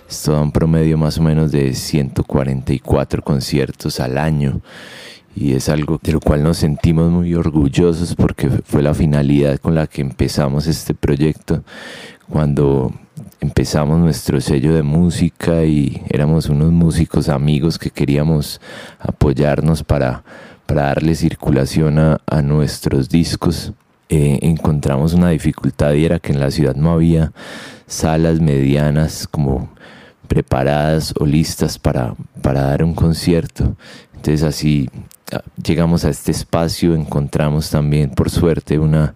Esto 0.08 0.32
da 0.32 0.42
un 0.42 0.52
promedio 0.52 0.98
más 0.98 1.18
o 1.18 1.22
menos 1.22 1.50
de 1.50 1.74
144 1.74 3.22
conciertos 3.22 4.00
al 4.00 4.18
año 4.18 4.60
y 5.34 5.52
es 5.52 5.68
algo 5.68 6.00
de 6.02 6.12
lo 6.12 6.20
cual 6.20 6.42
nos 6.42 6.58
sentimos 6.58 7.10
muy 7.10 7.34
orgullosos 7.34 8.14
porque 8.14 8.50
fue 8.64 8.82
la 8.82 8.94
finalidad 8.94 9.58
con 9.58 9.74
la 9.74 9.86
que 9.86 10.00
empezamos 10.00 10.66
este 10.66 10.94
proyecto 10.94 11.62
cuando 12.28 12.92
empezamos 13.40 13.98
nuestro 13.98 14.40
sello 14.40 14.74
de 14.74 14.82
música 14.82 15.64
y 15.64 16.02
éramos 16.10 16.48
unos 16.48 16.72
músicos 16.72 17.28
amigos 17.28 17.78
que 17.78 17.90
queríamos 17.90 18.60
apoyarnos 18.98 19.84
para 19.84 20.24
para 20.68 20.82
darle 20.82 21.14
circulación 21.14 21.98
a, 21.98 22.42
nuestros 22.42 23.08
discos. 23.08 23.72
Eh, 24.10 24.38
encontramos 24.42 25.14
una 25.14 25.30
dificultad 25.30 25.94
y 25.94 26.04
era 26.04 26.18
que 26.18 26.32
en 26.32 26.40
la 26.40 26.50
ciudad 26.50 26.74
no 26.76 26.92
había 26.92 27.32
salas 27.86 28.38
medianas 28.40 29.26
como 29.26 29.70
preparadas 30.28 31.14
o 31.18 31.24
listas 31.24 31.78
para, 31.78 32.14
para 32.42 32.64
dar 32.64 32.84
un 32.84 32.92
concierto. 32.92 33.76
Entonces 34.18 34.42
así 34.42 34.90
ah, 35.32 35.42
llegamos 35.62 36.04
a 36.04 36.10
este 36.10 36.32
espacio, 36.32 36.94
encontramos 36.94 37.70
también 37.70 38.10
por 38.10 38.30
suerte 38.30 38.78
una, 38.80 39.14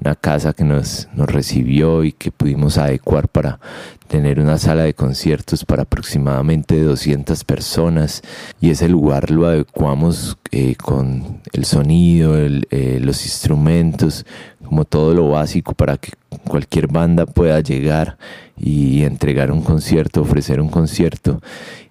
una 0.00 0.14
casa 0.14 0.52
que 0.52 0.62
nos, 0.62 1.08
nos 1.12 1.28
recibió 1.28 2.04
y 2.04 2.12
que 2.12 2.30
pudimos 2.30 2.78
adecuar 2.78 3.28
para 3.28 3.58
tener 4.06 4.38
una 4.38 4.58
sala 4.58 4.84
de 4.84 4.94
conciertos 4.94 5.64
para 5.64 5.82
aproximadamente 5.82 6.80
200 6.80 7.42
personas. 7.42 8.22
Y 8.60 8.70
ese 8.70 8.88
lugar 8.88 9.32
lo 9.32 9.46
adecuamos 9.46 10.38
eh, 10.52 10.76
con 10.76 11.40
el 11.52 11.64
sonido, 11.64 12.36
eh, 12.36 13.00
los 13.00 13.24
instrumentos, 13.24 14.24
como 14.64 14.84
todo 14.84 15.14
lo 15.14 15.28
básico 15.30 15.74
para 15.74 15.96
que 15.96 16.12
cualquier 16.46 16.88
banda 16.88 17.26
pueda 17.26 17.60
llegar 17.60 18.18
y 18.56 19.04
entregar 19.04 19.50
un 19.52 19.62
concierto, 19.62 20.22
ofrecer 20.22 20.60
un 20.60 20.68
concierto 20.68 21.40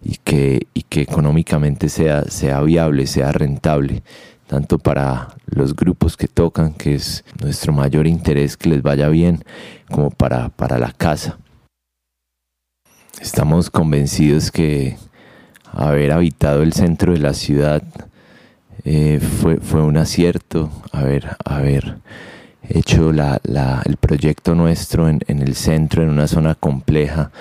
y 0.01 0.17
que, 0.23 0.67
y 0.73 0.83
que 0.83 1.01
económicamente 1.01 1.89
sea, 1.89 2.23
sea 2.23 2.61
viable, 2.61 3.07
sea 3.07 3.31
rentable 3.31 4.03
tanto 4.47 4.77
para 4.77 5.29
los 5.47 5.75
grupos 5.75 6.15
que 6.17 6.27
tocan, 6.27 6.73
que 6.73 6.95
es 6.95 7.23
nuestro 7.41 7.73
mayor 7.73 8.05
interés 8.05 8.55
que 8.55 8.69
les 8.69 8.83
vaya 8.83 9.07
bien, 9.09 9.43
como 9.89 10.11
para, 10.11 10.49
para 10.49 10.77
la 10.77 10.91
casa. 10.91 11.39
Estamos 13.19 13.69
convencidos 13.69 14.51
que 14.51 14.97
haber 15.71 16.11
habitado 16.11 16.61
el 16.61 16.73
centro 16.73 17.13
de 17.13 17.19
la 17.19 17.33
ciudad 17.33 17.81
eh, 18.83 19.19
fue, 19.19 19.57
fue 19.57 19.81
un 19.81 19.97
acierto, 19.97 20.69
haber, 20.91 21.35
haber 21.45 21.97
hecho 22.69 23.11
la, 23.11 23.39
el 23.85 23.97
proyecto 23.97 24.55
nuestro 24.55 25.09
en, 25.09 25.21
el 25.27 25.55
centro, 25.55 26.03
en 26.03 26.09
una 26.09 26.27
zona 26.27 26.55
compleja, 26.55 27.31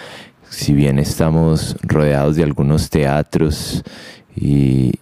si 0.49 0.73
bien 0.73 0.99
estamos 0.99 1.77
rodeados 1.83 2.37
de 2.37 2.43
algunos 2.43 2.91
teatros 2.91 3.83
y, 4.37 4.95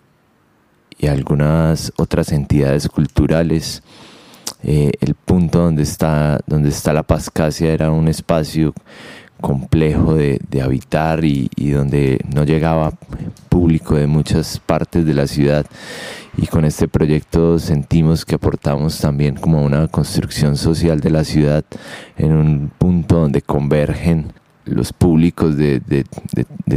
y 0.99 1.07
algunas 1.07 1.93
otras 1.97 2.33
entidades 2.33 2.89
culturales, 2.89 3.83
eh, 4.63 4.93
el 5.01 5.15
punto 5.15 5.61
donde 5.61 5.83
está, 5.83 6.41
donde 6.47 6.69
está 6.69 6.93
la 6.93 7.03
Pascasia 7.03 7.73
era 7.73 7.91
un 7.91 8.09
espacio 8.09 8.75
complejo 9.41 10.15
de, 10.15 10.41
habitar 10.63 11.25
y, 11.25 11.49
donde 11.71 12.25
no 12.35 12.45
llegaba 12.45 12.93
público 13.49 13.97
de 13.97 14.07
muchas 14.07 14.59
partes 14.61 15.05
de 15.05 15.15
la 15.15 15.27
ciudad 15.27 15.67
y 16.37 16.47
con 16.47 16.65
este 16.65 16.87
proyecto 16.87 17.59
sentimos 17.59 18.25
que 18.25 18.37
aportamos 18.37 18.99
también 18.99 19.35
como 19.35 19.65
una 19.65 19.89
construcción 19.89 20.57
social 20.57 21.01
de 21.01 21.11
la 21.11 21.25
ciudad 21.25 21.65
en 22.17 22.33
un 22.33 22.71
punto 22.79 23.21
donde 23.21 23.43
convergen 23.43 24.33
los 24.65 24.93
públicos 24.93 25.57
de, 25.57 26.05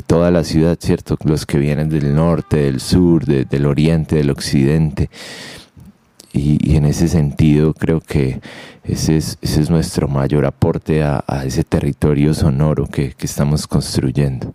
toda 0.07 0.31
la 0.31 0.43
ciudad, 0.43 0.77
¿cierto? 0.79 1.17
Los 1.23 1.45
que 1.45 1.57
vienen 1.59 1.89
del 1.89 2.15
norte, 2.15 2.57
del 2.57 2.79
sur, 2.79 3.25
del 3.25 3.65
oriente, 3.65 4.15
del 4.15 4.31
occidente. 4.31 5.09
Y, 6.33 6.75
en 6.75 6.85
ese 6.85 7.07
sentido 7.07 7.75
creo 7.75 8.01
que 8.01 8.41
ese 8.83 9.17
es, 9.17 9.37
ese 9.41 9.61
es 9.61 9.69
nuestro 9.69 10.07
mayor 10.07 10.45
aporte 10.45 11.03
a, 11.03 11.23
ese 11.45 11.63
territorio 11.63 12.33
sonoro 12.33 12.87
que, 12.87 13.15
estamos 13.19 13.67
construyendo. 13.67 14.53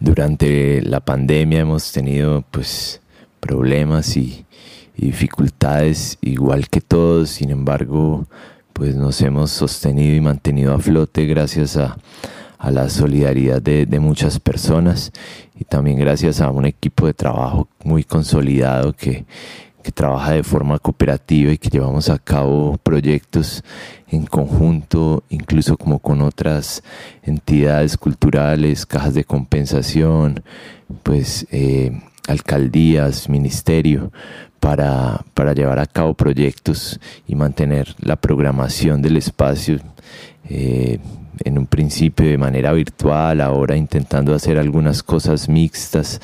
Durante 0.00 0.82
la 0.82 1.00
pandemia 1.00 1.60
hemos 1.60 1.92
tenido 1.92 2.42
pues 2.50 3.00
problemas 3.38 4.16
y, 4.16 4.44
y 4.96 5.06
dificultades 5.06 6.18
igual 6.20 6.68
que 6.68 6.80
todos, 6.80 7.30
sin 7.30 7.50
embargo 7.50 8.26
pues 8.72 8.96
nos 8.96 9.20
hemos 9.20 9.50
sostenido 9.50 10.16
y 10.16 10.20
mantenido 10.20 10.74
a 10.74 10.78
flote 10.78 11.26
gracias 11.26 11.76
a, 11.76 11.96
la 12.68 12.90
solidaridad 12.90 13.62
de, 13.62 13.86
muchas 14.00 14.38
personas 14.38 15.12
y 15.58 15.64
también 15.64 15.98
gracias 15.98 16.40
a 16.40 16.50
un 16.50 16.66
equipo 16.66 17.06
de 17.06 17.14
trabajo 17.14 17.68
muy 17.84 18.04
consolidado 18.04 18.92
que, 18.92 19.24
trabaja 19.94 20.32
de 20.32 20.44
forma 20.44 20.78
cooperativa 20.78 21.50
y 21.50 21.58
que 21.58 21.68
llevamos 21.68 22.10
a 22.10 22.18
cabo 22.18 22.78
proyectos 22.80 23.64
en 24.08 24.24
conjunto, 24.24 25.24
incluso 25.30 25.76
como 25.76 25.98
con 25.98 26.20
otras 26.20 26.84
entidades 27.24 27.96
culturales, 27.96 28.86
cajas 28.86 29.14
de 29.14 29.24
compensación, 29.24 30.44
pues 31.02 31.44
eh, 31.50 31.98
alcaldías, 32.28 33.28
ministerio, 33.28 34.12
para, 34.60 35.24
llevar 35.54 35.78
a 35.78 35.86
cabo 35.86 36.14
proyectos 36.14 37.00
y 37.26 37.34
mantener 37.34 37.94
la 37.98 38.16
programación 38.16 39.02
del 39.02 39.16
espacio 39.16 39.78
eh, 40.48 40.98
en 41.44 41.58
un 41.58 41.66
principio 41.66 42.26
de 42.26 42.38
manera 42.38 42.72
virtual, 42.72 43.40
ahora 43.40 43.76
intentando 43.76 44.34
hacer 44.34 44.58
algunas 44.58 45.02
cosas 45.02 45.48
mixtas, 45.48 46.20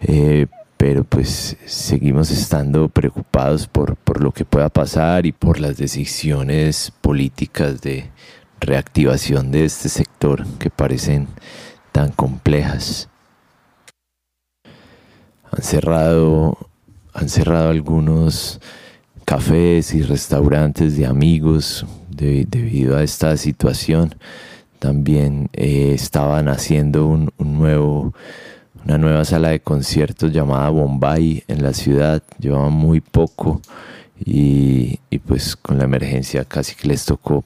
eh, 0.00 0.46
pero 0.78 1.04
pues 1.04 1.56
seguimos 1.66 2.30
estando 2.30 2.88
preocupados 2.88 3.66
por, 3.66 3.96
por 3.96 4.22
lo 4.22 4.32
que 4.32 4.44
pueda 4.44 4.68
pasar 4.70 5.26
y 5.26 5.32
por 5.32 5.60
las 5.60 5.76
decisiones 5.76 6.92
políticas 7.00 7.82
de 7.82 8.10
reactivación 8.60 9.50
de 9.50 9.64
este 9.64 9.88
sector 9.88 10.46
que 10.58 10.70
parecen 10.70 11.28
tan 11.92 12.10
complejas. 12.12 13.08
Han 15.52 15.62
cerrado 15.62 16.68
han 17.18 17.28
cerrado 17.28 17.70
algunos 17.70 18.60
cafés 19.24 19.92
y 19.92 20.02
restaurantes 20.02 20.96
de 20.96 21.06
amigos 21.06 21.84
debido 22.10 22.96
a 22.96 23.02
esta 23.02 23.36
situación. 23.36 24.14
También 24.78 25.48
eh, 25.52 25.92
estaban 25.94 26.48
haciendo 26.48 27.06
un, 27.06 27.32
nuevo, 27.38 28.14
una 28.84 28.98
nueva 28.98 29.24
sala 29.24 29.48
de 29.48 29.60
conciertos 29.60 30.32
llamada 30.32 30.68
Bombay 30.70 31.42
en 31.48 31.62
la 31.62 31.72
ciudad. 31.72 32.22
Llevaban 32.38 32.72
muy 32.72 33.00
poco 33.00 33.60
y, 34.24 35.00
pues 35.26 35.56
con 35.56 35.78
la 35.78 35.84
emergencia 35.84 36.44
casi 36.44 36.76
que 36.76 36.86
les 36.86 37.04
tocó 37.04 37.44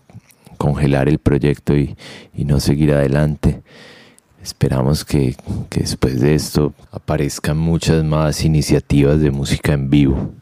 congelar 0.59 1.09
el 1.09 1.19
proyecto 1.19 1.75
y 1.75 1.97
no 2.35 2.61
seguir 2.61 2.93
adelante. 2.93 3.63
Esperamos 4.43 5.05
que, 5.05 5.37
después 5.71 6.21
de 6.21 6.35
esto 6.35 6.75
aparezcan 6.91 7.57
muchas 7.57 8.03
más 8.03 8.45
iniciativas 8.45 9.21
de 9.21 9.31
música 9.31 9.73
en 9.73 9.89
vivo. 9.89 10.33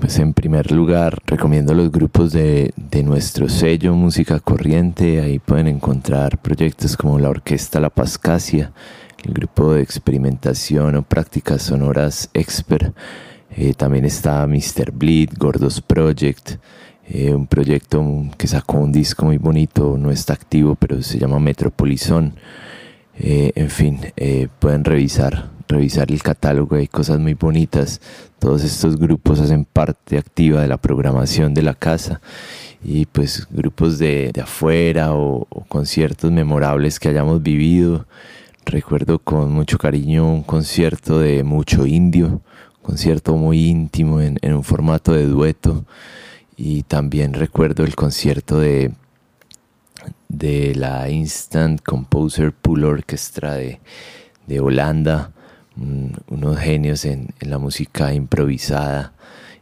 Pues 0.00 0.18
en 0.18 0.32
primer 0.32 0.72
lugar 0.72 1.18
recomiendo 1.26 1.74
los 1.74 1.92
grupos 1.92 2.32
de, 2.32 2.72
nuestro 3.04 3.48
sello 3.48 3.94
Música 3.94 4.40
Corriente, 4.40 5.20
ahí 5.20 5.38
pueden 5.38 5.68
encontrar 5.68 6.38
proyectos 6.38 6.96
como 6.96 7.18
la 7.18 7.28
Orquesta 7.28 7.78
La 7.78 7.90
Pascasia, 7.90 8.72
el 9.24 9.34
grupo 9.34 9.74
de 9.74 9.82
experimentación 9.82 10.96
o 10.96 11.02
prácticas 11.02 11.62
sonoras 11.62 12.30
Expert, 12.32 12.94
eh, 13.50 13.74
también 13.74 14.04
está 14.04 14.46
Mr. 14.46 14.90
Bleed, 14.92 15.30
Gordos 15.36 15.80
Project, 15.80 16.56
eh, 17.10 17.34
un 17.34 17.46
proyecto 17.46 18.04
que 18.36 18.46
sacó 18.46 18.78
un 18.78 18.92
disco 18.92 19.24
muy 19.24 19.38
bonito, 19.38 19.96
no 19.98 20.10
está 20.10 20.34
activo, 20.34 20.74
pero 20.74 21.02
se 21.02 21.18
llama 21.18 21.38
Metropolizón. 21.38 22.34
Eh, 23.16 23.50
en 23.54 23.70
fin, 23.70 23.98
eh, 24.16 24.48
pueden 24.58 24.84
revisar, 24.84 25.50
revisar 25.68 26.12
el 26.12 26.22
catálogo, 26.22 26.76
hay 26.76 26.86
cosas 26.86 27.18
muy 27.18 27.32
bonitas. 27.32 28.02
Todos 28.38 28.62
estos 28.62 28.98
grupos 28.98 29.40
hacen 29.40 29.64
parte 29.64 30.18
activa 30.18 30.60
de 30.60 30.68
la 30.68 30.76
programación 30.76 31.54
de 31.54 31.62
la 31.62 31.74
casa 31.74 32.20
y 32.84 33.06
pues 33.06 33.48
grupos 33.50 33.98
de, 33.98 34.30
afuera 34.40 35.14
o, 35.14 35.46
conciertos 35.68 36.30
memorables 36.30 37.00
que 37.00 37.08
hayamos 37.08 37.42
vivido. 37.42 38.06
Recuerdo 38.66 39.18
con 39.18 39.50
mucho 39.50 39.78
cariño 39.78 40.30
un 40.30 40.42
concierto 40.42 41.18
de 41.18 41.42
Mucho 41.42 41.86
Indio, 41.86 42.42
concierto 42.82 43.34
muy 43.34 43.66
íntimo 43.66 44.20
en 44.20 44.54
un 44.54 44.62
formato 44.62 45.12
de 45.14 45.24
dueto. 45.24 45.86
Y 46.60 46.82
también 46.82 47.34
recuerdo 47.34 47.84
el 47.84 47.94
concierto 47.94 48.58
de, 48.58 48.90
de 50.28 50.74
la 50.74 51.08
Instant 51.08 51.80
Composer 51.80 52.52
Pool 52.52 52.84
Orchestra 52.84 53.54
de, 53.54 53.80
Holanda, 54.60 55.30
unos 55.76 56.58
genios 56.58 57.04
en, 57.04 57.28
la 57.38 57.58
música 57.58 58.12
improvisada. 58.12 59.12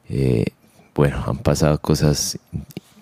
Eh, 0.08 0.46
bueno, 0.94 1.22
han 1.26 1.36
pasado 1.36 1.78
cosas 1.82 2.38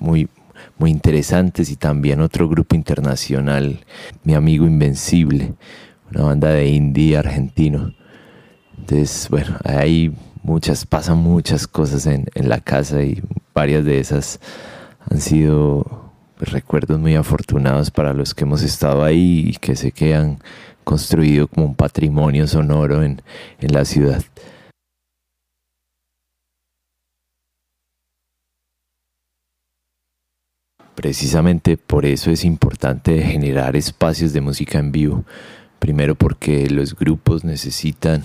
muy, 0.00 0.28
muy 0.76 0.90
interesantes 0.90 1.70
y 1.70 1.76
también 1.76 2.20
otro 2.20 2.48
grupo 2.48 2.74
internacional, 2.74 3.84
mi 4.24 4.34
amigo 4.34 4.66
Invencible, 4.66 5.54
una 6.10 6.24
banda 6.24 6.50
de 6.50 6.66
indie 6.66 7.16
argentino. 7.16 7.94
Entonces, 8.76 9.28
bueno, 9.30 9.56
hay 9.62 10.12
muchas, 10.44 10.86
pasan 10.86 11.18
muchas 11.18 11.66
cosas 11.66 12.06
en, 12.06 12.26
en 12.34 12.48
la 12.48 12.60
casa 12.60 13.02
y 13.02 13.20
varias 13.52 13.84
de 13.84 13.98
esas 13.98 14.38
han 15.10 15.20
sido 15.20 16.12
recuerdos 16.38 16.98
muy 17.00 17.16
afortunados 17.16 17.90
para 17.90 18.12
los 18.12 18.34
que 18.34 18.44
hemos 18.44 18.62
estado 18.62 19.02
ahí 19.02 19.44
y 19.48 19.52
que 19.54 19.74
sé 19.74 19.90
que 19.90 20.14
han 20.14 20.38
construido 20.84 21.48
como 21.48 21.66
un 21.66 21.74
patrimonio 21.74 22.46
sonoro 22.46 23.02
en, 23.02 23.22
en 23.60 23.72
la 23.72 23.84
ciudad. 23.84 24.22
Precisamente 30.94 31.76
por 31.76 32.06
eso 32.06 32.30
es 32.30 32.44
importante 32.44 33.20
generar 33.22 33.76
espacios 33.76 34.32
de 34.32 34.40
música 34.40 34.78
en 34.78 34.92
vivo. 34.92 35.24
Primero 35.78 36.14
porque 36.14 36.68
los 36.70 36.94
grupos 36.94 37.44
necesitan 37.44 38.22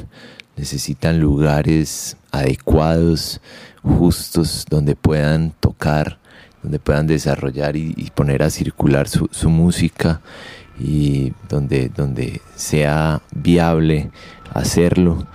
necesitan 0.60 1.22
lugares 1.22 2.18
adecuados, 2.32 3.40
justos, 3.82 4.66
donde 4.70 4.96
puedan 4.96 5.52
tocar, 5.60 6.20
donde 6.62 6.80
puedan 6.80 7.08
desarrollar 7.08 7.78
y, 7.78 8.12
poner 8.14 8.44
a 8.44 8.50
circular 8.50 9.08
su, 9.08 9.50
música 9.50 10.20
y 10.78 11.32
donde, 11.48 11.88
donde 11.88 12.42
sea 12.56 13.22
viable 13.34 14.12
hacerlo, 14.54 15.26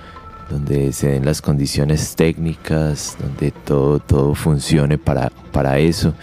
donde 0.50 0.92
se 0.92 1.08
den 1.08 1.24
las 1.24 1.40
condiciones 1.40 2.16
técnicas, 2.16 3.16
donde 3.18 3.50
todo, 3.50 4.00
todo 4.00 4.34
funcione 4.34 4.98
para, 4.98 5.30
para 5.52 5.78
eso 5.78 6.14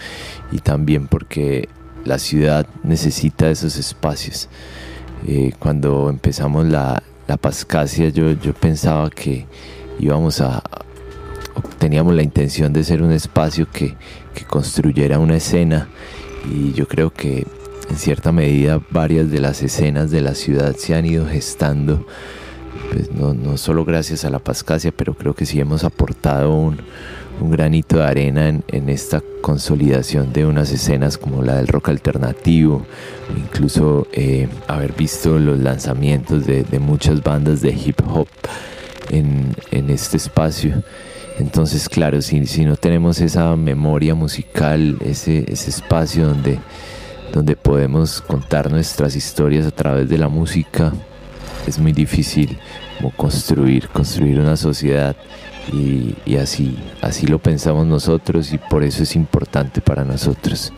y 0.52 0.58
también 0.60 1.08
porque 1.08 1.68
la 2.04 2.20
ciudad 2.20 2.68
necesita 2.84 3.50
esos 3.50 3.76
espacios. 3.76 4.48
Eh, 5.26 5.52
cuando 5.58 6.08
empezamos 6.08 6.66
la, 6.66 7.02
la 7.32 7.38
Pascasia 7.38 8.10
yo, 8.10 8.32
yo 8.32 8.52
pensaba 8.52 9.08
que 9.08 9.46
íbamos 9.98 10.42
a, 10.42 10.62
teníamos 11.78 12.14
la 12.14 12.22
intención 12.22 12.74
de 12.74 12.84
ser 12.84 13.02
un 13.02 13.10
espacio 13.10 13.66
que, 13.72 13.96
que, 14.34 14.44
construyera 14.44 15.18
una 15.18 15.36
escena 15.36 15.88
y 16.52 16.74
yo 16.74 16.86
creo 16.86 17.10
que 17.10 17.46
en 17.88 17.96
cierta 17.96 18.32
medida 18.32 18.82
varias 18.90 19.30
de 19.30 19.40
las 19.40 19.62
escenas 19.62 20.10
de 20.10 20.20
la 20.20 20.34
ciudad 20.34 20.76
se 20.76 20.94
han 20.94 21.06
ido 21.06 21.26
gestando 21.26 22.06
pues 22.90 23.10
no, 23.12 23.32
no 23.32 23.56
solo 23.56 23.86
gracias 23.86 24.26
a 24.26 24.30
la 24.30 24.38
Pascasia, 24.38 24.92
pero 24.94 25.14
creo 25.14 25.32
que 25.32 25.46
sí 25.46 25.58
hemos 25.58 25.84
aportado 25.84 26.52
un, 26.52 26.76
un 27.42 27.50
granito 27.50 27.98
de 27.98 28.04
arena 28.04 28.48
en, 28.48 28.88
esta 28.88 29.22
consolidación 29.40 30.32
de 30.32 30.46
unas 30.46 30.70
escenas 30.70 31.18
como 31.18 31.42
la 31.42 31.56
del 31.56 31.66
rock 31.66 31.88
alternativo, 31.88 32.86
incluso 33.36 34.06
eh, 34.12 34.48
haber 34.68 34.92
visto 34.92 35.38
los 35.38 35.58
lanzamientos 35.58 36.46
de, 36.46 36.64
muchas 36.78 37.22
bandas 37.22 37.60
de 37.60 37.70
hip 37.70 38.00
hop 38.06 38.28
en, 39.10 39.54
este 39.90 40.16
espacio. 40.16 40.82
Entonces, 41.38 41.88
claro, 41.88 42.22
si, 42.22 42.40
no 42.64 42.76
tenemos 42.76 43.20
esa 43.20 43.56
memoria 43.56 44.14
musical, 44.14 44.96
ese, 45.04 45.50
espacio 45.50 46.28
donde, 46.28 46.60
donde 47.32 47.56
podemos 47.56 48.20
contar 48.20 48.70
nuestras 48.70 49.16
historias 49.16 49.66
a 49.66 49.72
través 49.72 50.08
de 50.08 50.18
la 50.18 50.28
música, 50.28 50.92
es 51.66 51.78
muy 51.78 51.92
difícil 51.92 52.58
construir, 53.16 53.88
construir 53.88 54.38
una 54.38 54.56
sociedad 54.56 55.16
y, 55.72 56.14
y, 56.24 56.36
así, 56.36 56.76
así 57.00 57.26
lo 57.26 57.38
pensamos 57.38 57.86
nosotros 57.86 58.52
y 58.52 58.58
por 58.58 58.82
eso 58.82 59.02
es 59.02 59.14
importante 59.14 59.80
para 59.80 60.04
nosotros. 60.04 60.72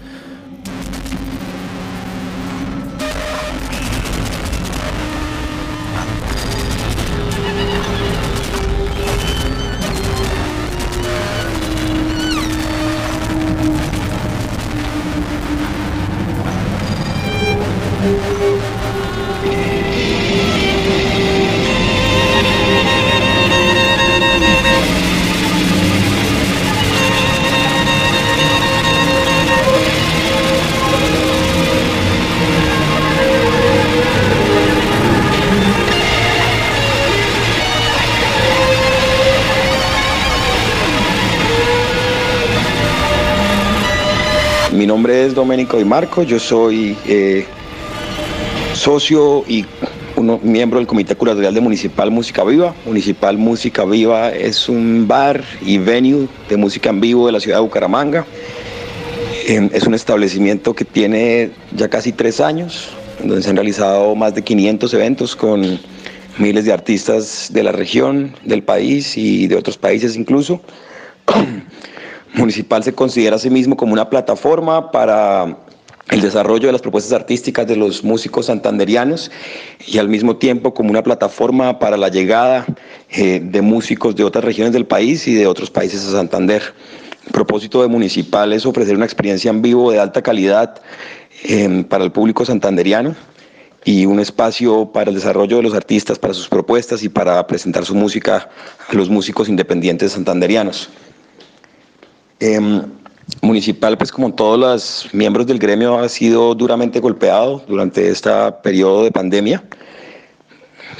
Nombre 45.05 45.27
es 45.27 45.35
Domenico 45.35 45.77
Di 45.77 45.85
Marco, 45.85 46.23
yo 46.23 46.38
soy 46.38 46.97
eh, 47.07 47.45
socio 48.73 49.45
y 49.47 49.67
uno, 50.17 50.40
miembro 50.43 50.79
del 50.79 50.87
Comité 50.87 51.14
Curatorial 51.14 51.53
de 51.53 51.61
Municipal 51.61 52.11
Música 52.11 52.43
Viva. 52.43 52.75
Municipal 52.87 53.37
Música 53.37 53.85
Viva 53.85 54.31
es 54.31 54.67
un 54.67 55.07
bar 55.07 55.45
y 55.61 55.77
venue 55.77 56.27
de 56.49 56.57
música 56.57 56.88
en 56.88 57.03
vivo 57.03 57.27
de 57.27 57.33
la 57.33 57.40
ciudad 57.40 57.59
de 57.59 57.64
Bucaramanga. 57.64 58.25
Es 59.47 59.87
un 59.87 59.93
establecimiento 59.93 60.75
que 60.75 60.87
tiene 60.87 61.51
ya 61.77 61.90
casi 61.90 62.12
tres 62.12 62.40
años, 62.40 62.88
donde 63.19 63.43
se 63.43 63.51
han 63.51 63.57
realizado 63.57 64.14
más 64.14 64.35
de 64.35 64.40
500 64.40 64.95
eventos 64.95 65.37
con 65.37 65.79
miles 66.38 66.64
de 66.64 66.73
artistas 66.73 67.51
de 67.53 67.62
la 67.62 67.73
región, 67.73 68.35
del 68.43 68.62
país 68.62 69.19
y 69.19 69.49
de 69.49 69.57
otros 69.57 69.77
países 69.77 70.17
incluso. 70.17 70.62
Municipal 72.35 72.83
se 72.83 72.92
considera 72.92 73.37
a 73.37 73.38
sí 73.38 73.49
mismo 73.49 73.77
como 73.77 73.92
una 73.92 74.11
plataforma 74.11 74.90
para 74.90 75.57
el 76.11 76.20
desarrollo 76.20 76.66
de 76.66 76.73
las 76.73 76.83
propuestas 76.83 77.12
artísticas 77.12 77.66
de 77.66 77.77
los 77.77 78.05
músicos 78.05 78.47
santanderianos 78.47 79.31
y 79.87 79.99
al 79.99 80.09
mismo 80.09 80.37
tiempo 80.37 80.75
como 80.75 80.90
una 80.90 81.03
plataforma 81.03 81.79
para 81.79 81.97
la 81.97 82.09
llegada 82.09 82.66
eh, 83.11 83.40
de 83.42 83.62
músicos 83.62 84.16
de 84.16 84.25
otras 84.25 84.44
regiones 84.44 84.73
del 84.73 84.87
país 84.87 85.27
y 85.29 85.35
de 85.35 85.47
otros 85.47 85.70
países 85.70 86.07
a 86.07 86.12
Santander. 86.12 86.62
El 87.25 87.33
propósito 87.33 87.81
de 87.81 87.88
Municipal 87.88 88.53
es 88.53 88.66
ofrecer 88.66 88.97
una 88.97 89.07
experiencia 89.07 89.51
en 89.51 89.62
vivo 89.62 89.92
de 89.92 90.01
alta 90.01 90.20
calidad 90.20 90.83
eh, 91.44 91.85
para 91.88 92.05
el 92.05 92.12
público 92.12 92.44
santanderiano 92.44 93.14
y 93.85 94.07
un 94.07 94.18
espacio 94.18 94.90
para 94.92 95.11
el 95.11 95.14
desarrollo 95.14 95.59
de 95.59 95.62
los 95.62 95.75
artistas, 95.75 96.18
para 96.18 96.35
sus 96.35 96.49
propuestas 96.49 97.03
y 97.03 97.09
para 97.09 97.47
presentar 97.47 97.85
su 97.85 97.94
música 97.94 98.49
a 98.88 98.94
los 98.94 99.09
músicos 99.09 99.49
independientes 99.49 100.12
santanderianos. 100.12 100.90
Eh, 102.46 102.61
municipal, 103.40 103.96
pues 103.96 104.12
como 104.12 104.35
todos 104.35 104.59
los 104.59 105.14
miembros 105.14 105.46
del 105.46 105.59
gremio, 105.59 105.98
ha 105.98 106.09
sido 106.09 106.54
duramente 106.54 107.00
golpeado 107.00 107.64
durante 107.66 108.11
este 108.11 108.30
periodo 108.62 109.04
de 109.04 109.11
pandemia, 109.11 109.64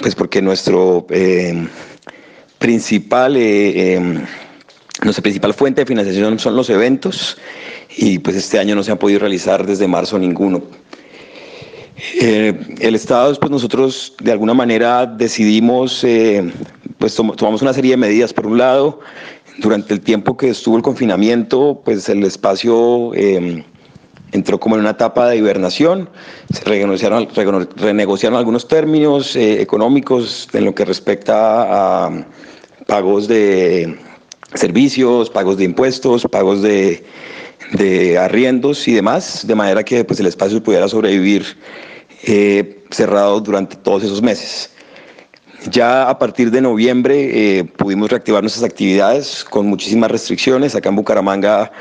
pues 0.01 0.15
porque 0.15 0.41
nuestro 0.41 1.07
eh, 1.11 1.69
principal, 2.59 3.37
eh, 3.37 3.95
eh, 3.95 4.21
nuestra 5.03 5.23
principal 5.23 5.53
fuente 5.53 5.83
de 5.83 5.87
financiación 5.87 6.39
son 6.39 6.57
los 6.57 6.71
eventos 6.71 7.37
y 7.97 8.19
pues 8.19 8.37
este 8.37 8.59
año 8.59 8.75
no 8.75 8.83
se 8.83 8.91
han 8.91 8.99
podido 8.99 9.21
realizar 9.21 9.67
desde 9.67 9.87
marzo 9.87 10.19
ninguno. 10.19 10.63
el 12.21 12.95
Estado, 12.95 13.35
pues 13.39 13.51
nosotros 13.51 14.15
de 14.19 14.33
alguna 14.33 14.55
manera 14.55 15.07
decidimos, 15.07 16.05
pues 16.99 17.15
tomamos 17.15 17.63
una 17.63 17.73
serie 17.73 17.93
de 17.93 17.97
medidas. 17.99 18.33
Por 18.33 18.47
un 18.47 18.59
lado, 18.59 19.01
durante 19.59 19.95
el 19.95 20.01
tiempo 20.01 20.37
que 20.37 20.51
estuvo 20.51 20.77
el 20.77 20.83
confinamiento, 20.83 21.81
pues 21.85 22.09
el 22.09 22.25
espacio 22.25 23.13
eh, 23.15 23.65
entró 24.33 24.59
como 24.59 24.75
en 24.75 24.81
una 24.81 24.91
etapa 24.91 25.29
de 25.29 25.37
hibernación, 25.37 26.11
se 26.53 26.65
renegociaron, 26.65 27.29
renegociaron 27.77 28.39
algunos 28.39 28.67
términos 28.67 29.37
eh, 29.37 29.63
económicos 29.63 30.49
en 30.53 30.65
lo 30.65 30.75
que 30.75 30.85
respecta 30.85 32.07
a 32.07 32.27
pagos 32.87 33.29
de 33.29 33.97
servicios, 34.55 35.31
pagos 35.31 35.57
de 35.57 35.65
impuestos, 35.65 36.27
pagos 36.31 36.63
de, 36.63 37.05
de 37.73 38.19
arriendos 38.19 38.87
y 38.89 38.95
demás, 38.95 39.47
de 39.47 39.55
manera 39.55 39.85
que 39.85 40.05
pues, 40.05 40.19
el 40.21 40.27
espacio 40.27 40.63
pudiera 40.63 40.89
sobrevivir 40.89 41.45
eh, 42.25 42.83
cerrado 42.91 43.41
durante 43.41 43.77
todos 43.77 44.03
esos 44.03 44.21
meses. 44.21 44.74
Ya 45.71 46.09
a 46.09 46.19
partir 46.19 46.51
de 46.51 46.61
noviembre 46.61 47.59
eh, 47.59 47.65
pudimos 47.65 48.11
reactivar 48.11 48.43
nuestras 48.43 48.65
actividades 48.65 49.45
con 49.45 49.67
muchísimas 49.67 50.11
restricciones. 50.11 50.75
Acá 50.75 50.91
en 50.91 50.97
Bucaramanga 50.97 51.73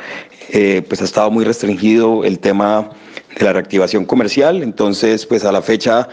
eh, 0.50 0.84
pues 0.88 1.02
ha 1.02 1.06
estado 1.06 1.30
muy 1.30 1.44
restringido 1.44 2.24
el 2.24 2.40
tema 2.40 2.90
de 3.38 3.44
la 3.44 3.54
reactivación 3.54 4.06
comercial. 4.06 4.64
Entonces, 4.64 5.26
pues 5.26 5.44
a 5.44 5.52
la 5.52 5.62
fecha 5.62 6.08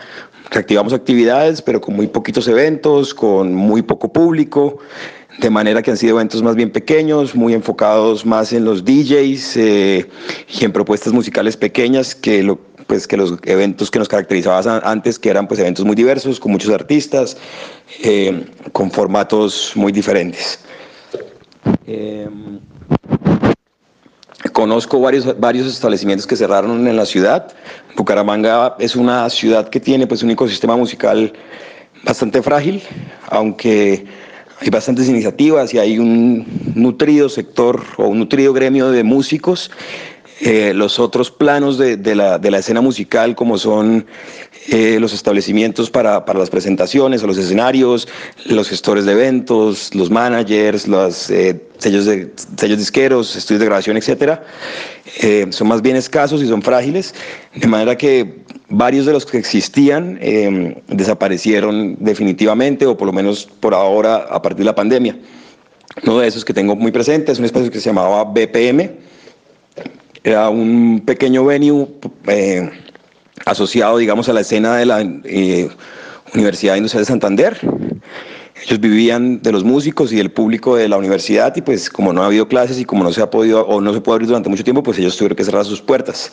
reactivamos 0.51 0.93
actividades, 0.93 1.63
pero 1.63 1.81
con 1.81 1.95
muy 1.95 2.09
poquitos 2.09 2.49
eventos, 2.49 3.15
con 3.15 3.55
muy 3.55 3.83
poco 3.83 4.13
público, 4.13 4.79
de 5.39 5.49
manera 5.49 5.81
que 5.81 5.93
han 5.93 5.97
sido 5.97 6.17
eventos 6.17 6.43
más 6.43 6.57
bien 6.57 6.71
pequeños, 6.71 7.37
muy 7.37 7.55
enfocados 7.55 8.27
más 8.27 8.53
en 8.53 8.65
los 8.65 8.85
DJs 8.85 9.57
eh, 9.57 10.07
y 10.49 10.65
en 10.65 10.73
propuestas 10.73 11.13
musicales 11.13 11.57
pequeñas 11.57 12.17
que 12.17 12.43
lo 12.43 12.59
pues 12.91 13.07
que 13.07 13.17
los 13.17 13.35
eventos 13.45 13.89
que 13.89 14.01
nos 14.01 14.09
caracterizaban 14.09 14.81
antes, 14.83 15.17
que 15.17 15.31
eran 15.31 15.47
pues 15.47 15.61
eventos 15.61 15.85
muy 15.85 15.95
diversos, 15.95 16.41
con 16.41 16.51
muchos 16.51 16.75
artistas, 16.75 17.37
eh, 18.03 18.47
con 18.73 18.91
formatos 18.91 19.71
muy 19.77 19.93
diferentes. 19.93 20.59
Eh, 21.87 22.29
conozco 24.53 25.01
varios, 25.01 25.39
varios 25.39 25.69
establecimientos 25.69 26.27
que 26.27 26.35
cerraron 26.35 26.89
en 26.89 26.97
la 26.97 27.07
ciudad. 27.07 27.53
Bucaramanga 27.97 28.75
es 28.81 28.97
una 28.97 29.31
ciudad 29.31 29.69
que 29.69 29.79
tiene 29.79 30.09
pues 30.09 30.25
un 30.25 30.33
ecosistema 30.33 30.77
musical 30.77 31.33
bastante 32.03 32.43
frágil, 32.43 32.83
aunque 33.29 34.05
hay 34.61 34.69
bastantes 34.69 35.09
iniciativas 35.09 35.73
y 35.75 35.79
hay 35.79 35.97
un 36.01 36.45
nutrido 36.75 37.29
sector 37.29 37.85
o 37.99 38.09
un 38.09 38.19
nutrido 38.19 38.53
gremio 38.53 38.91
de 38.91 39.05
músicos 39.05 39.71
eh, 40.41 40.73
los 40.75 40.99
otros 40.99 41.31
planos 41.31 41.79
de, 41.79 41.97
de, 41.97 42.15
la, 42.15 42.39
de, 42.39 42.51
la, 42.51 42.59
escena 42.59 42.81
musical, 42.81 43.35
como 43.35 43.59
son 43.59 44.07
eh, 44.69 44.99
los 44.99 45.13
establecimientos 45.13 45.91
para, 45.91 46.25
para, 46.25 46.39
las 46.39 46.51
presentaciones 46.51 47.23
los 47.23 47.39
escenarios, 47.39 48.09
los 48.47 48.69
gestores 48.69 49.05
de 49.05 49.13
eventos, 49.13 49.95
los 49.95 50.11
managers, 50.11 50.89
los 50.89 51.31
eh, 51.31 51.61
sellos, 51.79 52.07
de, 52.07 52.33
sellos 52.57 52.79
disqueros, 52.79 53.37
estudios 53.37 53.61
de 53.61 53.67
grabación, 53.67 53.97
etcétera, 53.97 54.43
son 55.51 55.69
más 55.69 55.83
bien 55.83 55.97
escasos 55.97 56.43
y 56.43 56.49
son 56.49 56.63
frágiles, 56.63 57.15
de 57.55 57.67
manera 57.67 57.97
que 57.97 58.41
varios 58.71 59.05
de 59.05 59.13
los 59.13 59.27
que 59.27 59.37
existían 59.37 60.19
eh, 60.23 60.83
desaparecieron 60.89 61.97
definitivamente, 61.99 62.87
o 62.87 62.97
por 62.97 63.07
lo 63.07 63.13
menos 63.13 63.47
por 63.61 63.75
ahora 63.75 64.27
a 64.31 64.41
partir 64.41 64.61
de 64.61 64.65
la 64.65 64.75
pandemia. 64.75 65.19
Uno 66.05 66.21
de 66.21 66.29
esos 66.29 66.45
que 66.45 66.55
tengo 66.55 66.77
muy 66.77 66.93
presente 66.93 67.33
es 67.33 67.39
un 67.39 67.45
espacio 67.45 67.71
que 67.71 67.81
se 67.81 67.91
llamaba 67.91 68.25
BPM, 68.25 68.91
era 70.25 70.51
un 70.51 71.03
pequeño 71.05 71.45
venue 71.45 71.89
eh, 72.27 72.71
asociado, 73.47 73.99
digamos, 73.99 74.29
a 74.29 74.33
la 74.33 74.41
escena 74.41 74.77
de 74.77 74.87
la 74.87 75.01
eh, 75.01 75.69
Universidad 76.35 76.77
Industrial 76.77 77.03
de 77.03 77.07
Santander. 77.07 77.59
Ellos 78.63 78.81
vivían 78.81 79.41
de 79.41 79.53
los 79.53 79.65
músicos 79.65 80.13
y 80.13 80.17
del 80.17 80.31
público 80.31 80.77
de 80.77 80.89
la 80.89 80.99
universidad 80.99 81.57
y 81.57 81.63
pues 81.63 81.89
como 81.89 82.13
no 82.13 82.23
ha 82.23 82.27
habido 82.27 82.47
clases 82.47 82.79
y 82.79 82.85
como 82.85 83.03
no 83.03 83.13
se 83.13 83.23
ha 83.23 83.31
podido 83.31 83.67
o 83.67 83.81
no 83.81 83.95
se 83.95 84.03
puede 84.03 84.17
abrir 84.17 84.29
durante 84.29 84.51
mucho 84.51 84.65
tiempo, 84.65 84.83
pues 84.83 84.99
ellos 84.99 85.17
tuvieron 85.17 85.37
que 85.37 85.45
cerrar 85.45 85.65
sus 85.65 85.81
puertas. 85.81 86.33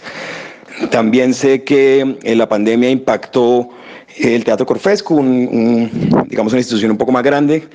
También 0.91 1.33
sé 1.33 1.63
que 1.63 2.17
eh, 2.21 2.35
la 2.35 2.49
pandemia 2.49 2.89
impactó 2.89 3.69
el 4.19 4.43
Teatro 4.43 4.65
Corfesco, 4.65 5.15
digamos 5.15 6.53
una 6.53 6.59
institución 6.59 6.91
un 6.91 6.97
poco 6.97 7.11
más 7.11 7.23
grande 7.23 7.67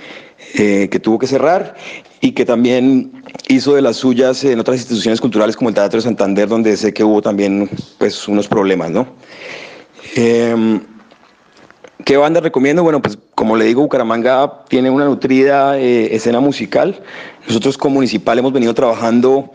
eh, 0.55 0.89
que 0.91 0.99
tuvo 0.99 1.19
que 1.19 1.27
cerrar 1.27 1.75
y 2.21 2.33
que 2.33 2.45
también 2.45 3.23
hizo 3.49 3.75
de 3.75 3.83
las 3.83 3.97
suyas 3.97 4.43
en 4.45 4.59
otras 4.59 4.79
instituciones 4.79 5.21
culturales 5.21 5.57
como 5.57 5.69
el 5.69 5.75
Teatro 5.75 5.99
de 5.99 6.03
Santander, 6.03 6.49
donde 6.49 6.77
sé 6.77 6.93
que 6.93 7.05
hubo 7.05 7.23
también 7.23 7.71
pues, 7.99 8.27
unos 8.29 8.49
problemas. 8.49 8.91
¿no? 8.91 9.07
Em, 10.17 10.81
¿Qué 12.05 12.17
banda 12.17 12.41
recomiendo? 12.41 12.83
Bueno, 12.83 13.01
pues 13.01 13.19
como 13.35 13.57
le 13.57 13.65
digo, 13.65 13.83
Bucaramanga 13.83 14.65
tiene 14.69 14.91
una 14.91 15.05
nutrida 15.05 15.79
eh, 15.79 16.15
escena 16.15 16.41
musical. 16.41 17.01
Nosotros 17.47 17.79
como 17.79 17.97
municipal 17.97 18.39
hemos 18.39 18.53
venido 18.53 18.75
trabajando 18.75 19.53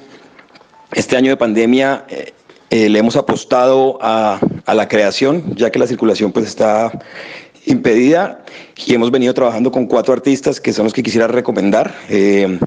este 0.93 1.17
año 1.17 1.29
de 1.29 1.37
pandemia 1.37 2.05
eh, 2.69 2.85
eh, 2.85 2.89
le 2.89 2.99
hemos 2.99 3.15
apostado 3.15 3.97
a, 4.01 4.39
la 4.73 4.87
creación, 4.87 5.55
ya 5.55 5.71
que 5.71 5.79
la 5.79 5.87
circulación 5.87 6.33
pues 6.33 6.45
está 6.47 6.91
impedida 7.65 8.43
y 8.85 8.93
hemos 8.93 9.09
venido 9.11 9.33
trabajando 9.33 9.71
con 9.71 9.87
cuatro 9.87 10.13
artistas 10.13 10.59
que 10.59 10.73
son 10.73 10.83
los 10.83 10.93
que 10.93 11.01
quisiera 11.01 11.27
recomendar. 11.27 11.95
Eh, 12.09 12.59